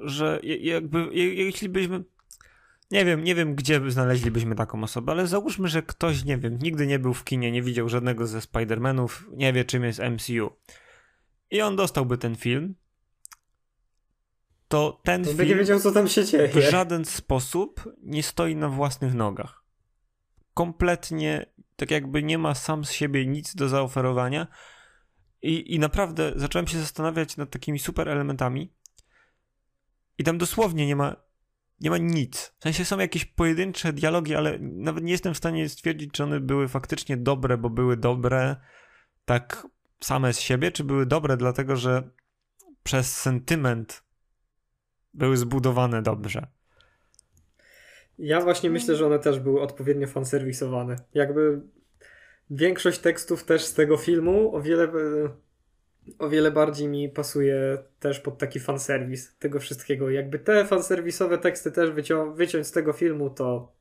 [0.00, 2.04] że jakby, jeśli byśmy
[2.90, 6.86] nie wiem, nie wiem, gdzie znaleźlibyśmy taką osobę, ale załóżmy, że ktoś, nie wiem, nigdy
[6.86, 10.50] nie był w kinie, nie widział żadnego ze Spider-Manów, nie wie, czym jest MCU.
[11.50, 12.74] I on dostałby ten film,
[14.68, 16.48] to ten to film nie wiedział, co tam się dzieje.
[16.48, 19.64] w żaden sposób nie stoi na własnych nogach.
[20.54, 24.46] Kompletnie, tak jakby nie ma sam z siebie nic do zaoferowania,
[25.42, 28.72] i, I naprawdę zacząłem się zastanawiać nad takimi super elementami.
[30.18, 31.16] I tam dosłownie nie ma,
[31.80, 32.54] nie ma nic.
[32.58, 36.40] W sensie są jakieś pojedyncze dialogi, ale nawet nie jestem w stanie stwierdzić, czy one
[36.40, 38.56] były faktycznie dobre, bo były dobre
[39.24, 39.66] tak
[40.00, 42.10] same z siebie, czy były dobre dlatego, że
[42.82, 44.02] przez sentyment
[45.14, 46.46] były zbudowane dobrze.
[48.18, 50.96] Ja właśnie myślę, że one też były odpowiednio fanserwisowane.
[51.14, 51.60] Jakby
[52.50, 54.88] większość tekstów też z tego filmu o wiele,
[56.18, 60.10] o wiele bardziej mi pasuje też pod taki fanserwis tego wszystkiego.
[60.10, 63.72] Jakby te fanserwisowe teksty też wycią wyciąć z tego filmu, to,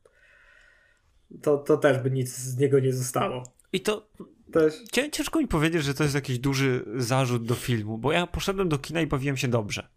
[1.42, 3.44] to, to też by nic z niego nie zostało.
[3.74, 4.10] I to
[4.52, 4.74] też.
[5.12, 8.78] Ciężko mi powiedzieć, że to jest jakiś duży zarzut do filmu, bo ja poszedłem do
[8.78, 9.88] kina i bawiłem się dobrze.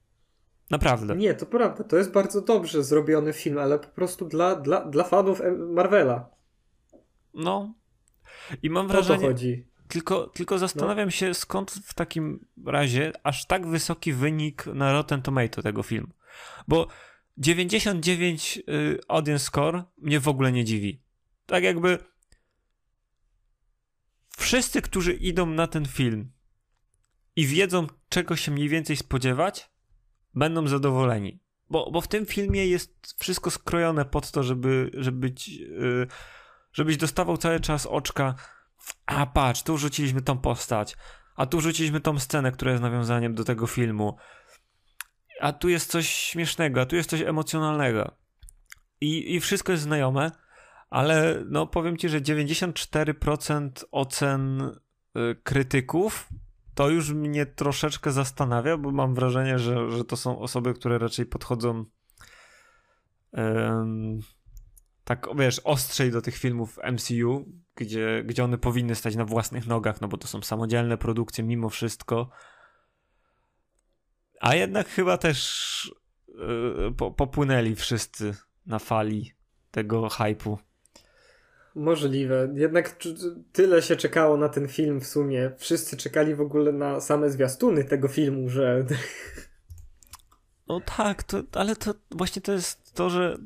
[0.71, 1.17] Naprawdę.
[1.17, 1.85] Nie, to prawda.
[1.85, 6.31] To jest bardzo dobrze zrobiony film, ale po prostu dla, dla, dla fanów Marvela.
[7.35, 7.75] No,
[8.63, 9.27] i mam wrażenie.
[9.27, 9.67] Chodzi.
[9.89, 11.11] Tylko, tylko zastanawiam no.
[11.11, 16.13] się, skąd w takim razie aż tak wysoki wynik na Rotten Tomato tego filmu.
[16.69, 16.89] Bo
[17.39, 21.03] 99 y, audience score mnie w ogóle nie dziwi.
[21.47, 21.99] Tak jakby
[24.39, 26.33] wszyscy, którzy idą na ten film
[27.37, 29.71] i wiedzą, czego się mniej więcej spodziewać,
[30.35, 31.43] będą zadowoleni.
[31.71, 35.49] Bo, bo w tym filmie jest wszystko skrojone pod to, żeby, żeby być.
[35.49, 36.07] Yy,
[36.73, 38.35] żebyś dostawał cały czas oczka,
[39.07, 40.97] a patrz, tu rzuciliśmy tą postać,
[41.37, 44.17] a tu rzuciliśmy tą scenę, która jest nawiązaniem do tego filmu.
[45.41, 48.17] a tu jest coś śmiesznego, a tu jest coś emocjonalnego.
[49.01, 50.31] I, i wszystko jest znajome,
[50.91, 56.29] ale no powiem ci, że 94% ocen y, krytyków
[56.75, 61.27] to już mnie troszeczkę zastanawia, bo mam wrażenie, że, że to są osoby, które raczej
[61.27, 61.85] podchodzą
[65.05, 70.01] tak, wiesz, ostrzej do tych filmów MCU, gdzie, gdzie one powinny stać na własnych nogach,
[70.01, 72.31] no bo to są samodzielne produkcje mimo wszystko.
[74.41, 75.95] A jednak chyba też
[76.29, 78.35] yy, po, popłynęli wszyscy
[78.67, 79.33] na fali
[79.71, 80.59] tego hypu.
[81.75, 82.53] Możliwe.
[82.55, 82.97] Jednak
[83.53, 85.51] tyle się czekało na ten film w sumie.
[85.59, 88.85] Wszyscy czekali w ogóle na same zwiastuny tego filmu, że.
[90.69, 93.39] No tak, to, ale to właśnie to jest to, że.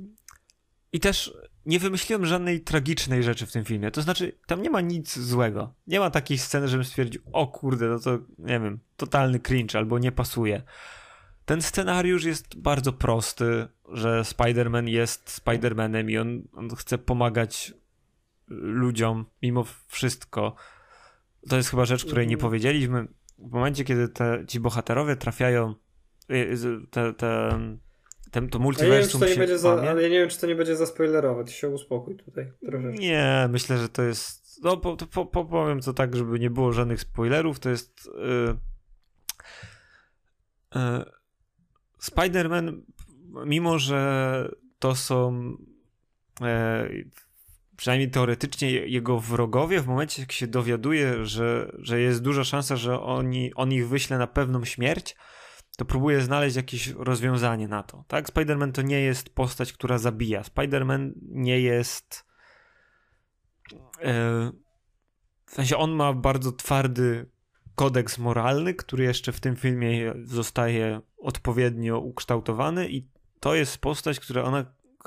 [0.92, 1.34] I też
[1.66, 3.90] nie wymyśliłem żadnej tragicznej rzeczy w tym filmie.
[3.90, 5.74] To znaczy, tam nie ma nic złego.
[5.86, 9.98] Nie ma takiej sceny, żebym stwierdził, o kurde, no to nie wiem, totalny cringe albo
[9.98, 10.62] nie pasuje.
[11.44, 17.74] Ten scenariusz jest bardzo prosty, że Spider-Man jest Spider-Manem i on, on chce pomagać
[18.48, 20.54] ludziom mimo wszystko.
[21.48, 22.50] To jest chyba rzecz, której nie mhm.
[22.50, 23.08] powiedzieliśmy.
[23.38, 25.74] W momencie, kiedy te, ci bohaterowie trafiają
[26.30, 26.56] y,
[26.90, 27.58] te, te,
[28.30, 30.28] te, to multiversum ja nie wiem, czy to nie będzie za, Ale ja nie wiem,
[30.28, 31.52] czy to nie będzie zaspoilerować.
[31.52, 33.02] Się uspokój tutaj troszeczkę.
[33.02, 34.64] Nie, myślę, że to jest...
[34.64, 37.58] No, po, po, po, powiem to tak, żeby nie było żadnych spoilerów.
[37.58, 38.08] To jest...
[38.14, 38.56] Yy,
[40.74, 41.04] yy,
[42.02, 42.80] Spider-Man,
[43.46, 45.50] mimo że to są...
[46.40, 47.10] Yy,
[47.76, 53.00] przynajmniej teoretycznie jego wrogowie, w momencie jak się dowiaduje, że, że jest duża szansa, że
[53.00, 55.16] oni, on ich wyśle na pewną śmierć,
[55.76, 58.04] to próbuje znaleźć jakieś rozwiązanie na to.
[58.08, 60.42] Tak, Spider-Man to nie jest postać, która zabija.
[60.42, 62.24] Spider-Man nie jest.
[64.02, 64.52] E,
[65.46, 67.30] w sensie on ma bardzo twardy
[67.74, 73.08] kodeks moralny, który jeszcze w tym filmie zostaje odpowiednio ukształtowany, i
[73.40, 74.64] to jest postać, która ona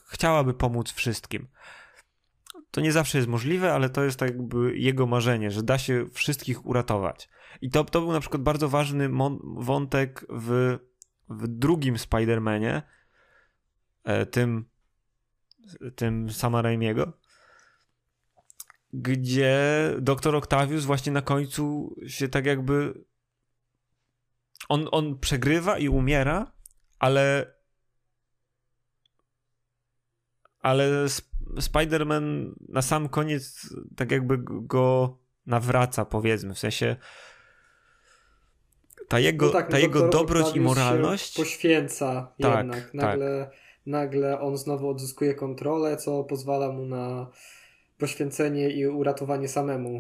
[0.08, 1.48] chciałaby pomóc wszystkim
[2.72, 6.10] to nie zawsze jest możliwe, ale to jest tak jakby jego marzenie, że da się
[6.12, 7.30] wszystkich uratować.
[7.62, 9.10] I to, to był na przykład bardzo ważny
[9.58, 10.78] wątek w,
[11.30, 12.82] w drugim Spider-Manie,
[14.04, 14.66] e, tym,
[15.96, 17.14] tym Sama Raimiego,
[18.94, 19.60] gdzie
[20.02, 23.04] doktor Octavius właśnie na końcu się tak jakby
[24.70, 26.52] on, on przegrywa i umiera,
[27.00, 27.54] ale
[30.62, 31.10] ale
[31.56, 36.96] Spider-Man na sam koniec tak jakby go nawraca, powiedzmy, w sensie
[39.08, 42.84] ta jego, no tak, ta jego dobroć i moralność poświęca tak, jednak.
[42.84, 42.94] Tak.
[42.94, 43.60] Nagle, tak.
[43.86, 47.28] nagle on znowu odzyskuje kontrolę, co pozwala mu na
[48.00, 49.98] poświęcenie i uratowanie samemu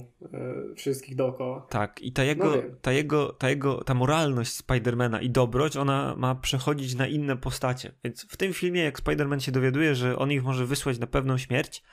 [0.71, 1.67] y, wszystkich dookoła.
[1.69, 6.15] Tak, i ta jego, no ta jego, ta jego, ta moralność Spidermana i dobroć, ona
[6.17, 7.91] ma przechodzić na inne postacie.
[8.03, 11.37] Więc w tym filmie, jak Spiderman się dowiaduje, że on ich może wysłać na pewną
[11.37, 11.83] śmierć,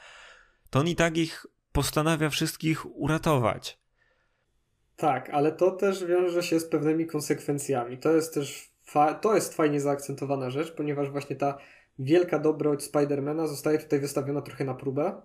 [0.71, 3.79] to on i tak ich postanawia wszystkich uratować.
[4.97, 7.99] Tak, ale to też wiąże się z pewnymi konsekwencjami.
[7.99, 8.77] To jest też
[9.21, 11.59] to jest fajnie zaakcentowana rzecz, ponieważ właśnie ta
[11.99, 15.23] wielka dobroć Spidermana zostaje tutaj wystawiona trochę na próbę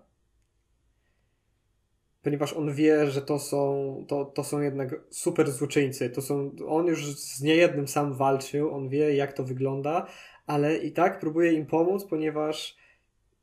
[2.22, 6.10] ponieważ on wie, że to są, to, to są jednak super złoczyńcy.
[6.10, 10.06] To są, on już z niejednym sam walczył, on wie jak to wygląda,
[10.46, 12.76] ale i tak próbuje im pomóc, ponieważ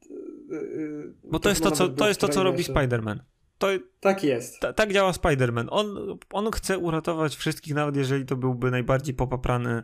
[0.10, 3.20] yy, yy bo to jest to, co, to, jest to, co robi Spider-Man.
[3.58, 3.68] To,
[4.00, 4.60] tak jest.
[4.76, 5.68] tak działa Spider-Man.
[5.70, 9.84] On, on chce uratować wszystkich, nawet jeżeli to byłby najbardziej popaprany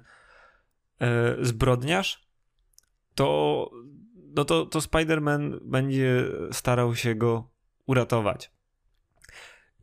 [1.01, 2.27] e, zbrodniarz,
[3.15, 3.69] to,
[4.35, 7.49] no to, to Spider-Man będzie starał się go
[7.85, 8.54] uratować.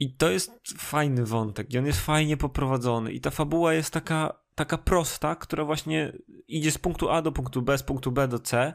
[0.03, 4.39] I to jest fajny wątek i on jest fajnie poprowadzony i ta fabuła jest taka,
[4.55, 6.13] taka prosta, która właśnie
[6.49, 8.75] idzie z punktu A do punktu B, z punktu B do C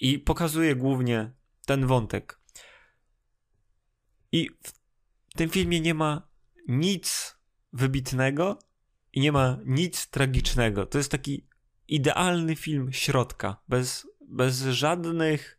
[0.00, 1.32] i pokazuje głównie
[1.66, 2.40] ten wątek.
[4.32, 4.50] I
[5.30, 6.28] w tym filmie nie ma
[6.68, 7.36] nic
[7.72, 8.58] wybitnego
[9.12, 10.86] i nie ma nic tragicznego.
[10.86, 11.46] To jest taki
[11.88, 15.58] idealny film środka, bez, bez żadnych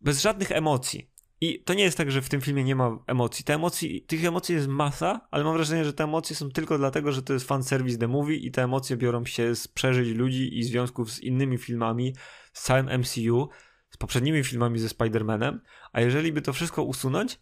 [0.00, 1.11] bez żadnych emocji.
[1.42, 3.44] I to nie jest tak, że w tym filmie nie ma emocji.
[3.44, 7.12] Te emocji, tych emocji jest masa, ale mam wrażenie, że te emocje są tylko dlatego,
[7.12, 10.58] że to jest fan service the movie i te emocje biorą się z przeżyć ludzi
[10.58, 12.14] i związków z innymi filmami,
[12.52, 13.48] z całym MCU,
[13.90, 15.58] z poprzednimi filmami ze Spider-Manem.
[15.92, 17.40] A jeżeli by to wszystko usunąć,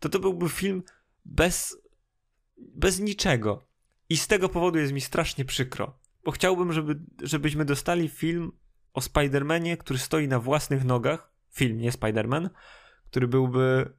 [0.00, 0.82] to to byłby film
[1.24, 1.76] bez,
[2.56, 3.66] bez niczego.
[4.08, 5.98] I z tego powodu jest mi strasznie przykro.
[6.24, 8.52] Bo chciałbym, żeby, żebyśmy dostali film
[8.92, 11.32] o Spider-Manie, który stoi na własnych nogach.
[11.50, 12.48] Film, nie Spider-Man
[13.12, 13.92] który byłby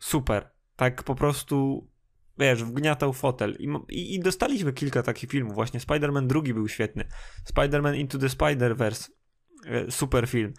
[0.00, 0.50] super.
[0.76, 1.88] Tak po prostu
[2.38, 3.56] wiesz, wgniatał fotel.
[3.58, 5.54] I, i, I, dostaliśmy kilka takich filmów.
[5.54, 7.04] Właśnie Spider-Man drugi był świetny.
[7.52, 9.08] Spider-Man Into the Spider-Verse.
[9.64, 10.54] E, super film.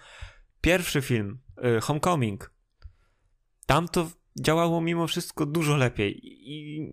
[0.61, 2.51] Pierwszy film, e, Homecoming.
[3.65, 6.19] Tam to działało mimo wszystko dużo lepiej.
[6.23, 6.91] I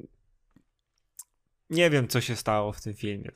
[1.71, 3.31] nie wiem, co się stało w tym filmie.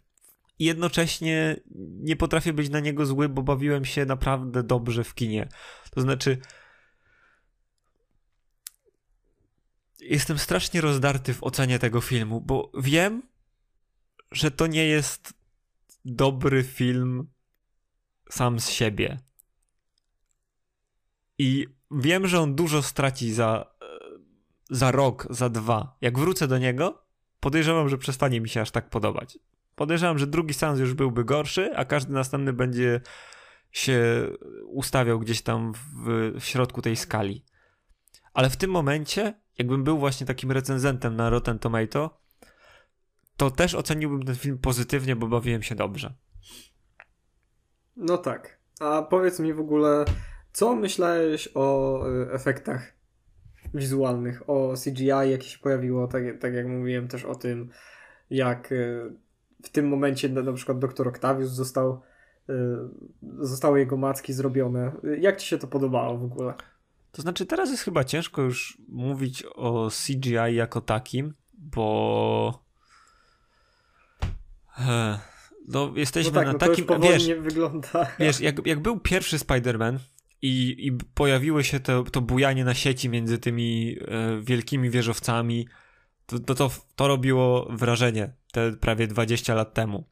[0.59, 1.61] I jednocześnie
[2.01, 5.49] nie potrafię być na niego zły, bo bawiłem się naprawdę dobrze w kinie.
[5.91, 6.39] To znaczy,
[10.01, 13.23] jestem strasznie rozdarty w ocenie tego filmu, bo wiem,
[14.33, 15.35] że to nie jest
[16.05, 17.29] dobry film
[18.31, 19.19] sam z siebie.
[21.39, 23.75] I wiem, że on dużo straci za,
[24.71, 25.97] za rok, za dwa.
[26.01, 27.05] Jak wrócę do niego,
[27.41, 29.39] podejrzewam, że przestanie mi się aż tak podobać.
[29.75, 33.01] Podejrzewam, że drugi seans już byłby gorszy, a każdy następny będzie
[33.73, 34.29] się
[34.67, 37.45] ustawiał gdzieś tam w, w środku tej skali.
[38.35, 42.21] Ale w tym momencie jakbym był właśnie takim recenzentem na Rotten Tomato,
[43.37, 46.15] to też oceniłbym ten film pozytywnie, bo bawiłem się dobrze.
[47.97, 48.59] No tak.
[48.81, 50.05] A powiedz mi w ogóle,
[50.53, 52.93] co myślałeś o y, efektach
[53.75, 57.71] wizualnych, o CGI, jakie się pojawiło, tak, tak jak mówiłem też o tym,
[58.31, 59.13] jak y,
[59.65, 62.01] w tym momencie na, na przykład doktor Octavius został,
[62.51, 62.55] y,
[63.39, 64.93] zostały jego macki zrobione.
[65.21, 66.55] Jak ci się to podobało w ogóle?
[67.19, 72.65] To znaczy, teraz jest chyba ciężko już mówić o CGI jako takim, bo.
[75.69, 76.85] No, jesteśmy no tak, na no takim.
[76.85, 78.07] To wiesz, wygląda.
[78.19, 79.99] Wiesz, jak, jak był pierwszy Spider-Man
[80.43, 85.69] i, i pojawiły się to, to bujanie na sieci między tymi e, wielkimi wieżowcami,
[86.27, 90.09] to, to, to, to robiło wrażenie te prawie 20 lat temu.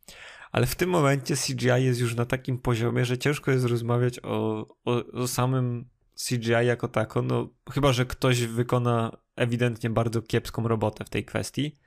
[0.53, 4.67] Ale w tym momencie CGI jest już na takim poziomie, że ciężko jest rozmawiać o,
[4.85, 11.05] o, o samym CGI jako tako, no chyba, że ktoś wykona ewidentnie bardzo kiepską robotę
[11.05, 11.79] w tej kwestii.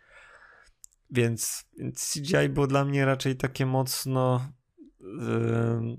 [1.11, 4.51] Więc, CGI było dla mnie raczej takie mocno
[4.99, 5.97] yy,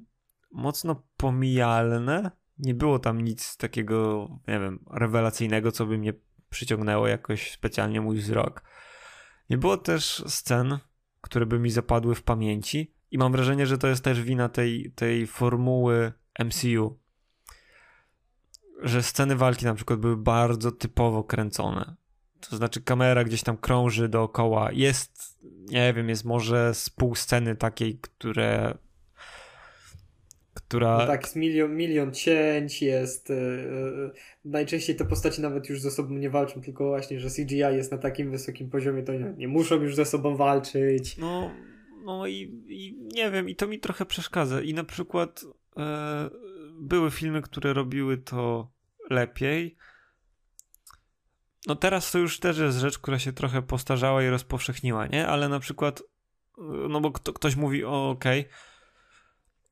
[0.51, 2.31] mocno pomijalne.
[2.59, 6.13] Nie było tam nic takiego, nie wiem, rewelacyjnego, co by mnie
[6.51, 8.63] przyciągnęło jakoś specjalnie mój wzrok.
[9.51, 10.79] Nie było też scen,
[11.21, 14.93] które by mi zapadły w pamięci i mam wrażenie, że to jest też wina tej,
[14.95, 16.13] tej formuły
[16.45, 17.00] MCU,
[18.83, 21.97] że sceny walki na przykład były bardzo typowo kręcone.
[22.51, 24.73] To znaczy kamera gdzieś tam krąży dookoła.
[24.73, 25.39] Jest,
[25.69, 28.75] nie wiem, jest może z pół sceny takiej, które
[30.55, 30.99] która...
[30.99, 34.11] No tak, jest milion, milion cięć, jest yy,
[34.45, 37.99] najczęściej te postaci nawet już ze sobą nie walczą, tylko właśnie, że CGI jest na
[37.99, 41.17] takim wysokim poziomie, to nie, nie muszą już ze sobą walczyć.
[41.17, 41.51] No,
[42.05, 44.63] no i, i, nie wiem, i to mi trochę przeszkadza.
[44.63, 45.45] I na przykład
[45.77, 45.83] yy,
[46.81, 48.71] były filmy, które robiły to
[49.11, 49.77] lepiej.
[51.67, 55.27] No teraz to już też jest rzecz, która się trochę postarzała i rozpowszechniła, nie?
[55.27, 56.03] Ale na przykład,
[56.89, 58.49] no bo kto, ktoś mówi, o okej,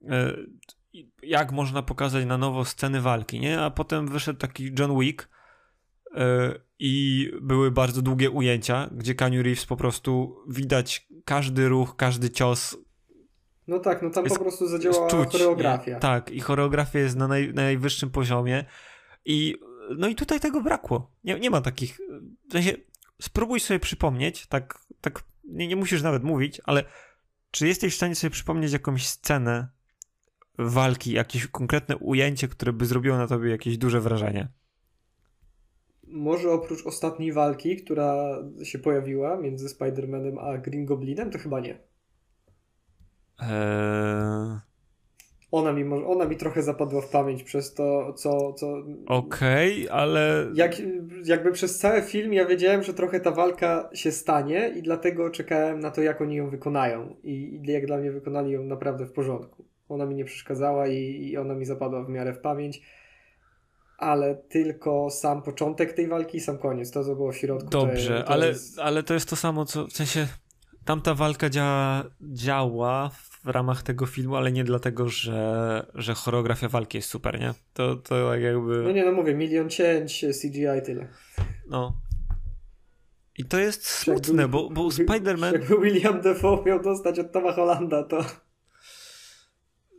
[0.03, 0.49] okay,
[1.23, 3.61] jak można pokazać na nowo sceny walki, nie?
[3.61, 5.29] A potem wyszedł taki John Wick
[6.15, 12.31] e, i były bardzo długie ujęcia, gdzie Keanu Reeves po prostu widać każdy ruch, każdy
[12.31, 12.77] cios,
[13.69, 15.95] no tak, no tam jest, po prostu zadziałała czuć, choreografia.
[15.95, 16.01] Nie?
[16.01, 18.65] Tak, i choreografia jest na, naj, na najwyższym poziomie.
[19.25, 19.57] I
[19.99, 21.11] no i tutaj tego brakło.
[21.25, 22.01] Nie, nie ma takich.
[22.49, 22.73] W sensie,
[23.23, 26.85] spróbuj sobie przypomnieć, tak, tak nie, nie musisz nawet mówić, ale
[27.51, 29.69] czy jesteś w stanie sobie przypomnieć jakąś scenę
[30.59, 34.49] walki, jakieś konkretne ujęcie, które by zrobiło na tobie jakieś duże wrażenie?
[36.07, 41.79] Może oprócz ostatniej walki, która się pojawiła między Spider-Manem a Green Goblinem, to chyba nie.
[43.41, 44.59] Eee...
[45.53, 48.53] Ona mi, ona mi trochę zapadła w pamięć przez to, co.
[48.53, 48.73] co
[49.07, 50.51] Okej, okay, ale.
[50.55, 50.73] Jak,
[51.25, 55.81] jakby przez cały film ja wiedziałem, że trochę ta walka się stanie, i dlatego czekałem
[55.81, 57.17] na to, jak oni ją wykonają.
[57.25, 59.65] I, i jak dla mnie wykonali ją naprawdę w porządku.
[59.89, 62.83] Ona mi nie przeszkadzała i, i ona mi zapadła w miarę w pamięć.
[63.99, 66.91] Ale tylko sam początek tej walki i sam koniec.
[66.91, 67.69] To, co było w środku.
[67.69, 68.79] Dobrze, to, to ale, jest...
[68.79, 69.87] ale to jest to samo, co.
[69.87, 70.27] W sensie.
[70.85, 73.11] Tamta walka działa, działa
[73.45, 77.55] w ramach tego filmu, ale nie dlatego, że, że choreografia walki jest super, nie?
[77.73, 78.83] To, to jakby...
[78.83, 81.09] No nie, no mówię, milion cięć, CGI, tyle.
[81.69, 82.01] No.
[83.39, 85.53] I to jest smutne, bo, bo Spider-Man...
[85.53, 88.25] Jakby William Defoe miał dostać od Toma Hollanda, to...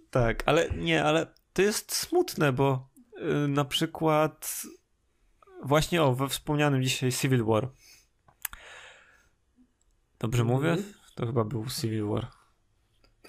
[0.09, 2.89] Tak, ale nie, ale to jest smutne, bo
[3.21, 4.61] yy, na przykład
[5.63, 7.69] właśnie o, we wspomnianym dzisiaj Civil War.
[10.19, 10.47] Dobrze -hmm.
[10.47, 10.77] mówię?
[11.15, 12.38] To chyba był Civil War.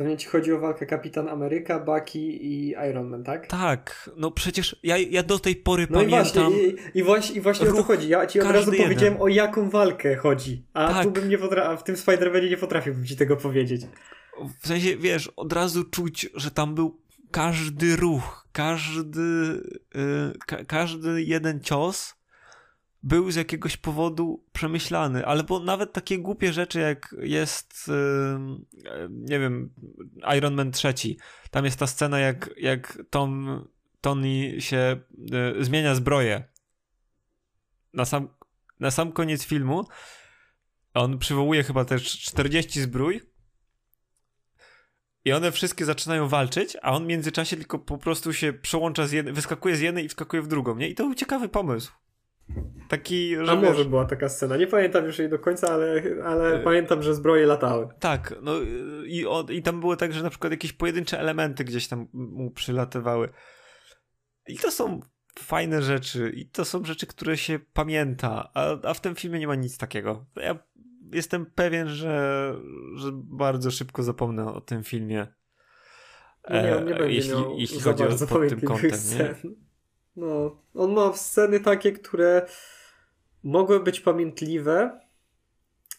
[0.01, 3.46] Pewnie ci chodzi o walkę Kapitan Ameryka, Bucky i Iron Man, tak?
[3.46, 6.53] Tak, no przecież ja, ja do tej pory No i pamiętam...
[6.53, 8.09] właśnie, i, i właśnie, i właśnie o to chodzi.
[8.09, 8.86] Ja ci od razu jeden.
[8.86, 10.64] powiedziałem o jaką walkę chodzi.
[10.74, 11.05] A Tak.
[11.05, 13.82] tu bym nie potra- a w tym Spider-Manie nie potrafiłbym ci tego powiedzieć.
[14.62, 19.20] W sensie, wiesz, od razu czuć, że tam był każdy ruch, każdy,
[19.96, 22.14] y, ka każdy jeden cios
[23.03, 27.92] był z jakiegoś powodu przemyślany, ale bo nawet takie głupie rzeczy jak jest, y,
[29.09, 29.74] nie wiem,
[30.36, 31.18] Iron Man trzeci,
[31.51, 33.64] tam jest ta scena jak, jak Tom,
[34.01, 35.01] Tony się
[35.61, 36.44] y, zmienia zbroję
[37.94, 38.28] na sam,
[38.80, 39.84] na sam koniec filmu
[40.94, 43.20] on przywołuje chyba też 40 zbrój
[45.24, 49.12] i one wszystkie zaczynają walczyć, a on w międzyczasie tylko po prostu się przełącza z
[49.12, 50.88] jednej, wyskakuje z jednej i wskakuje w drugą, nie?
[50.88, 51.92] I to był ciekawy pomysł.
[52.88, 54.57] Taki, że A wiesz, może była taka scena.
[54.57, 57.88] Nie pamiętam już jej do końca, ale, ale Y- pamiętam, że zbroje latały.
[58.01, 58.53] Tak, no
[59.07, 62.51] i, o, i tam było tak, że na przykład jakieś pojedyncze elementy gdzieś tam mu
[62.51, 63.28] przylatywały.
[64.48, 65.01] I to są
[65.38, 69.46] fajne rzeczy i to są rzeczy, które się pamięta, a, a w tym filmie nie
[69.46, 70.26] ma nic takiego.
[70.36, 70.59] Ja
[71.12, 72.55] jestem pewien, że,
[72.96, 75.26] że bardzo szybko zapomnę o tym filmie.
[76.51, 79.34] Nie, nie E, jeśli, jeśli chodzi o pod tym kątem, nie?
[80.20, 82.46] No, on ma sceny takie, które
[83.44, 85.00] mogły być pamiętliwe.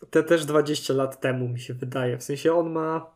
[0.10, 2.18] Te też 20 lat temu mi się wydaje.
[2.18, 3.16] W sensie on ma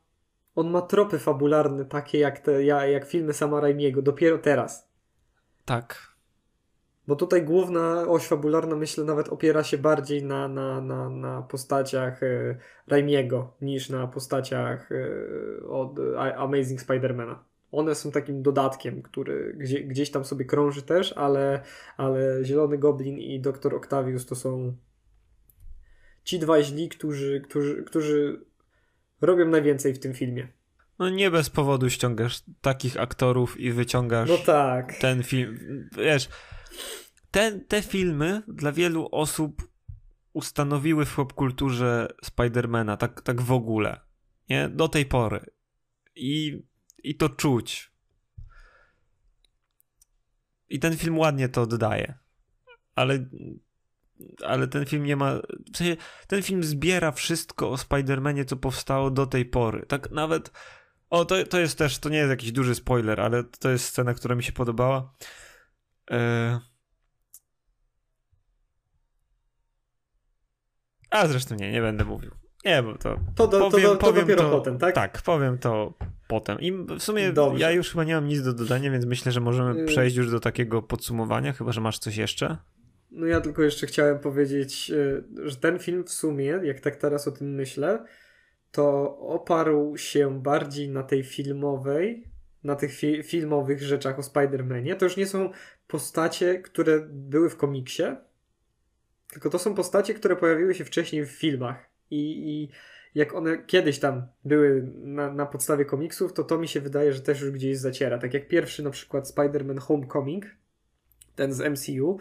[0.55, 4.89] on ma tropy fabularne takie jak te ja- jak filmy Sama Raimiego dopiero teraz.
[5.65, 6.15] Tak.
[7.07, 12.23] Bo tutaj główna oś fabularna, myślę, nawet opiera się bardziej na, na, na, na postaciach
[12.23, 15.99] e, Raimiego niż na postaciach e, od
[16.37, 17.35] Amazing Spider-Mana.
[17.71, 21.61] One są takim dodatkiem, który gdzie, gdzieś tam sobie krąży też, ale,
[21.97, 24.75] ale Zielony Goblin i Doktor Octavius to są
[26.23, 28.45] ci dwaj źli, którzy, którzy, którzy
[29.21, 30.47] robią najwięcej w tym filmie.
[30.99, 34.93] No nie bez powodu ściągasz takich aktorów i wyciągasz No tak.
[34.93, 35.59] ten film.
[35.97, 36.29] Wiesz,
[37.31, 39.67] te, te filmy dla wielu osób
[40.33, 43.99] ustanowiły w popkulturze Spidermana, tak, tak w ogóle.
[44.49, 44.69] Nie?
[44.69, 45.45] Do tej pory.
[46.15, 46.63] I,
[47.05, 47.91] I to czuć.
[50.69, 52.17] I ten film ładnie to oddaje.
[52.95, 53.29] Ale,
[54.43, 55.35] ale ten film nie ma.
[55.73, 55.97] W sensie,
[56.27, 59.85] ten film zbiera wszystko o Spidermanie, co powstało do tej pory.
[59.85, 60.51] Tak nawet.
[61.09, 64.13] O, to, to jest też, to nie jest jakiś duży spoiler, ale to jest scena,
[64.13, 65.13] która mi się podobała.
[66.11, 66.59] E...
[71.09, 72.44] A zresztą nie, nie będę mówił.
[72.65, 73.19] Nie, bo to.
[73.35, 74.95] To, do, to, powiem- do, to powiem dopiero to- potem, tak?
[74.95, 75.93] Tak, powiem to
[76.27, 76.59] potem.
[76.59, 77.59] I w sumie Dobrze.
[77.61, 80.31] ja już chyba nie mam nic do dodania, więc myślę, że możemy Y- przejść już
[80.31, 82.57] do takiego podsumowania, chyba że masz coś jeszcze.
[83.11, 87.27] No ja tylko jeszcze chciałem powiedzieć, y, że ten film w sumie, jak tak teraz
[87.27, 88.05] o tym myślę,
[88.71, 92.23] to oparł się bardziej na tej filmowej,
[92.63, 94.95] na tych fi- filmowych rzeczach o Spider-Manie.
[94.95, 95.49] To już nie są
[95.87, 98.03] postacie, które były w komiksie,
[99.27, 101.89] tylko to są postacie, które pojawiły się wcześniej w filmach.
[102.11, 102.69] I, i
[103.15, 107.21] jak one kiedyś tam były na, na podstawie komiksów, to to mi się wydaje, że
[107.21, 108.17] też już gdzieś zaciera.
[108.17, 110.45] Tak jak pierwszy na przykład Spider-Man Homecoming,
[111.35, 112.17] ten z MCU,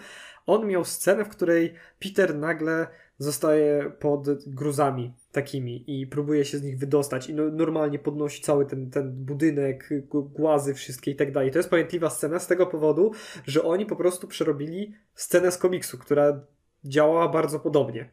[0.47, 2.87] on miał scenę, w której Peter nagle
[3.19, 8.67] zostaje pod gruzami takimi i próbuje się z nich wydostać i no, normalnie podnosi cały
[8.67, 11.51] ten, ten budynek, głazy wszystkie i tak dalej.
[11.51, 13.13] To jest pamiętliwa scena z tego powodu,
[13.47, 16.41] że oni po prostu przerobili scenę z komiksu, która
[16.85, 18.11] działała bardzo podobnie.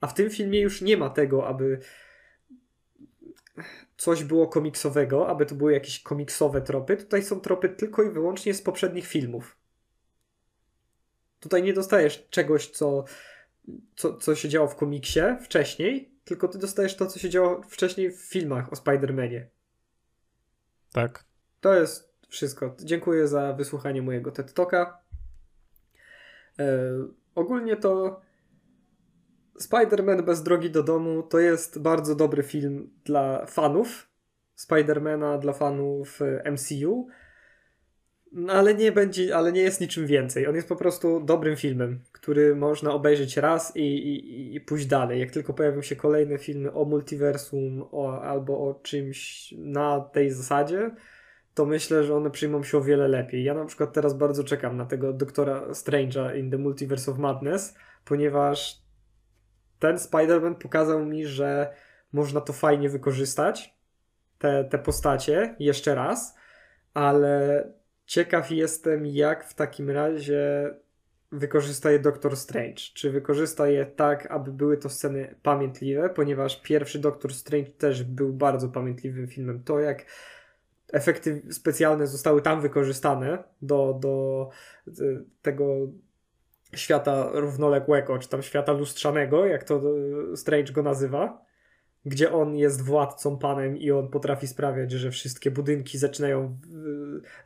[0.00, 1.80] A w tym filmie już nie ma tego, aby
[3.96, 6.96] coś było komiksowego, aby to były jakieś komiksowe tropy.
[6.96, 9.56] Tutaj są tropy tylko i wyłącznie z poprzednich filmów.
[11.40, 13.04] Tutaj nie dostajesz czegoś, co,
[13.96, 18.10] co, co się działo w komiksie wcześniej, tylko ty dostajesz to, co się działo wcześniej
[18.10, 19.44] w filmach o Spider-Manie.
[20.92, 21.24] Tak.
[21.60, 22.76] To jest wszystko.
[22.78, 25.00] Dziękuję za wysłuchanie mojego TED Talka.
[26.58, 26.92] E,
[27.34, 28.20] ogólnie to
[29.60, 34.08] Spider-Man bez drogi do domu to jest bardzo dobry film dla fanów
[34.54, 37.08] Spidermana, dla fanów e, MCU.
[38.32, 40.46] No, ale nie będzie, ale nie jest niczym więcej.
[40.46, 45.20] On jest po prostu dobrym filmem, który można obejrzeć raz i, i, i pójść dalej.
[45.20, 50.90] Jak tylko pojawią się kolejne filmy o multiversum o, albo o czymś na tej zasadzie,
[51.54, 53.44] to myślę, że one przyjmą się o wiele lepiej.
[53.44, 57.74] Ja na przykład teraz bardzo czekam na tego doktora Strange'a in the Multiverse of Madness,
[58.04, 58.85] ponieważ
[59.78, 61.74] ten Spider-Man pokazał mi, że
[62.12, 63.74] można to fajnie wykorzystać,
[64.38, 66.36] te, te postacie, jeszcze raz,
[66.94, 67.64] ale
[68.06, 70.70] ciekaw jestem, jak w takim razie
[71.32, 72.82] wykorzysta je Doctor Strange?
[72.94, 76.10] Czy wykorzysta je tak, aby były to sceny pamiętliwe?
[76.10, 79.62] Ponieważ pierwszy Doctor Strange też był bardzo pamiętliwym filmem.
[79.62, 80.06] To jak
[80.92, 84.48] efekty specjalne zostały tam wykorzystane do, do
[85.42, 85.88] tego
[86.76, 89.82] świata równoległego, czy tam świata lustrzanego, jak to
[90.34, 91.46] Strange go nazywa,
[92.04, 96.58] gdzie on jest władcą, panem i on potrafi sprawiać, że wszystkie budynki zaczynają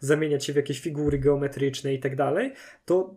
[0.00, 2.52] zamieniać się w jakieś figury geometryczne i tak dalej,
[2.84, 3.16] to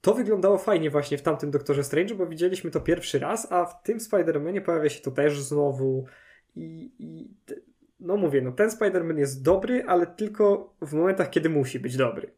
[0.00, 3.82] to wyglądało fajnie właśnie w tamtym Doktorze Strange, bo widzieliśmy to pierwszy raz, a w
[3.82, 6.04] tym Spider-Manie pojawia się to też znowu
[6.56, 7.30] i, i
[8.00, 12.32] no mówię, no ten Spider-Man jest dobry, ale tylko w momentach, kiedy musi być dobry.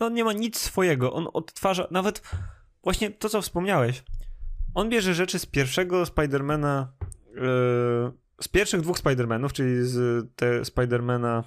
[0.00, 2.22] No nie ma nic swojego, on odtwarza, nawet
[2.82, 4.04] właśnie to, co wspomniałeś,
[4.74, 6.92] on bierze rzeczy z pierwszego Spidermana,
[7.34, 7.42] yy,
[8.40, 11.44] z pierwszych dwóch Spidermanów, czyli z te Spidermana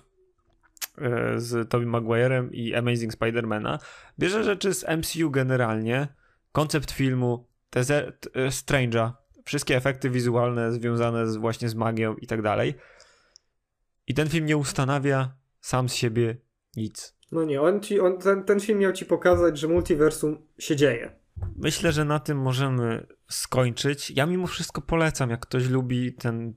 [0.97, 3.79] yy, z Tobey Maguirem i Amazing Spidermana.
[4.19, 6.07] Bierze rzeczy z MCU generalnie,
[6.51, 7.81] koncept filmu, te
[8.49, 9.11] Strange'a,
[9.45, 12.75] wszystkie efekty wizualne związane z, właśnie z magią i tak dalej.
[14.07, 16.37] I ten film nie ustanawia sam z siebie
[16.75, 17.20] nic.
[17.31, 21.15] No nie, on ci, on, ten, ten film miał ci pokazać, że multiversum się dzieje.
[21.55, 24.11] Myślę, że na tym możemy skończyć.
[24.11, 26.53] Ja mimo wszystko polecam, jak ktoś lubi ten,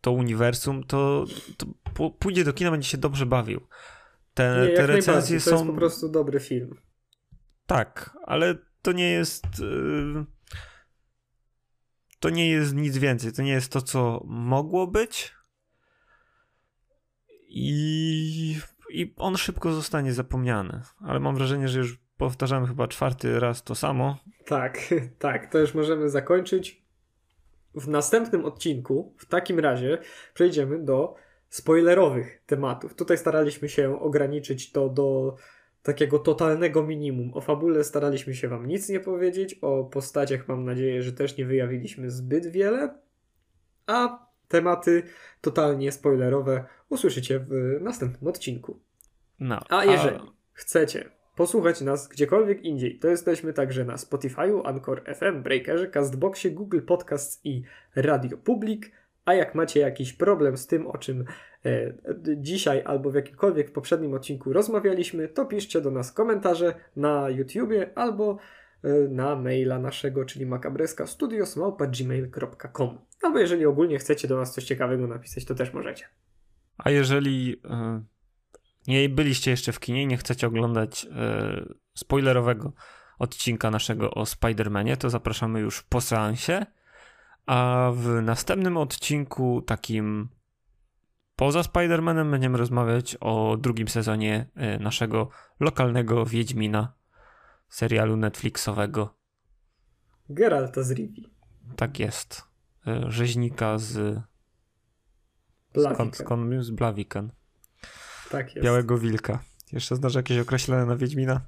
[0.00, 1.24] to uniwersum, to,
[1.56, 1.66] to
[2.10, 3.60] pójdzie do kina, będzie się dobrze bawił.
[4.34, 5.50] Te, nie, te recenzje są.
[5.50, 6.80] To jest po prostu dobry film.
[7.66, 9.44] Tak, ale to nie jest.
[9.60, 10.24] Yy...
[12.20, 13.32] To nie jest nic więcej.
[13.32, 15.34] To nie jest to, co mogło być.
[17.48, 18.58] I,
[18.96, 20.80] I on szybko zostanie zapomniany.
[21.00, 24.16] Ale mam wrażenie, że już powtarzamy chyba czwarty raz to samo.
[24.44, 24.78] Tak,
[25.18, 26.82] tak, to już możemy zakończyć.
[27.74, 29.98] W następnym odcinku, w takim razie,
[30.34, 31.14] przejdziemy do
[31.48, 32.94] spoilerowych tematów.
[32.94, 35.36] Tutaj staraliśmy się ograniczyć to do
[35.82, 37.30] takiego totalnego minimum.
[37.34, 41.46] O fabule staraliśmy się Wam nic nie powiedzieć, o postaciach mam nadzieję, że też nie
[41.46, 42.98] wyjawiliśmy zbyt wiele,
[43.86, 45.02] a tematy
[45.40, 48.85] totalnie spoilerowe usłyszycie w następnym odcinku.
[49.40, 50.32] No, a jeżeli a...
[50.52, 56.80] chcecie posłuchać nas gdziekolwiek indziej, to jesteśmy także na Spotify'u, Anchor FM, Breakerze, Castboxie, Google
[56.80, 57.62] Podcasts i
[57.96, 58.82] Radio Public.
[59.24, 61.24] A jak macie jakiś problem z tym, o czym
[61.64, 61.92] e,
[62.36, 68.38] dzisiaj albo w jakimkolwiek poprzednim odcinku rozmawialiśmy, to piszcie do nas komentarze na YouTubie albo
[68.82, 75.06] e, na maila naszego, czyli makabreska studiosmałpa.gmail.com Albo jeżeli ogólnie chcecie do nas coś ciekawego
[75.06, 76.04] napisać, to też możecie.
[76.78, 78.02] A jeżeli e,
[78.88, 82.72] nie byliście jeszcze w kinie i nie chcecie oglądać e, spoilerowego
[83.18, 86.66] odcinka naszego o Spider-Manie, to zapraszamy już po seansie.
[87.46, 90.28] A w następnym odcinku, takim
[91.36, 95.28] poza Spider-Manem, będziemy rozmawiać o drugim sezonie e, naszego
[95.60, 96.92] lokalnego Wiedźmina,
[97.68, 99.16] serialu Netflixowego.
[100.28, 101.32] Geralta z Rivi.
[101.76, 102.42] Tak jest.
[102.86, 104.20] E, rzeźnika z.
[105.92, 107.32] Skąd, skąd z Blaviken.
[108.30, 108.64] Tak jest.
[108.64, 109.38] Białego wilka.
[109.72, 111.40] Jeszcze znasz jakieś określone na Wiedźmina?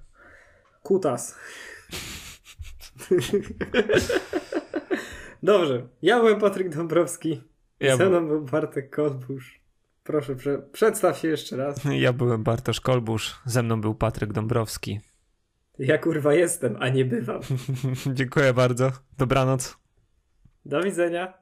[0.83, 1.37] Kutas.
[5.43, 5.89] Dobrze.
[6.03, 7.43] Ja byłem Patryk Dąbrowski.
[7.81, 9.61] Ja Ze mną był Bartek Kolbusz.
[10.05, 11.81] Proszę, prze przedstaw się jeszcze raz.
[12.05, 13.41] Ja byłem Bartosz Kolbusz.
[13.45, 15.01] Ze mną był Patryk Dąbrowski.
[15.79, 17.41] Ja kurwa jestem, a nie bywam.
[18.15, 18.93] Dziękuję bardzo.
[19.19, 19.77] Dobranoc.
[20.65, 21.35] Do widzenia.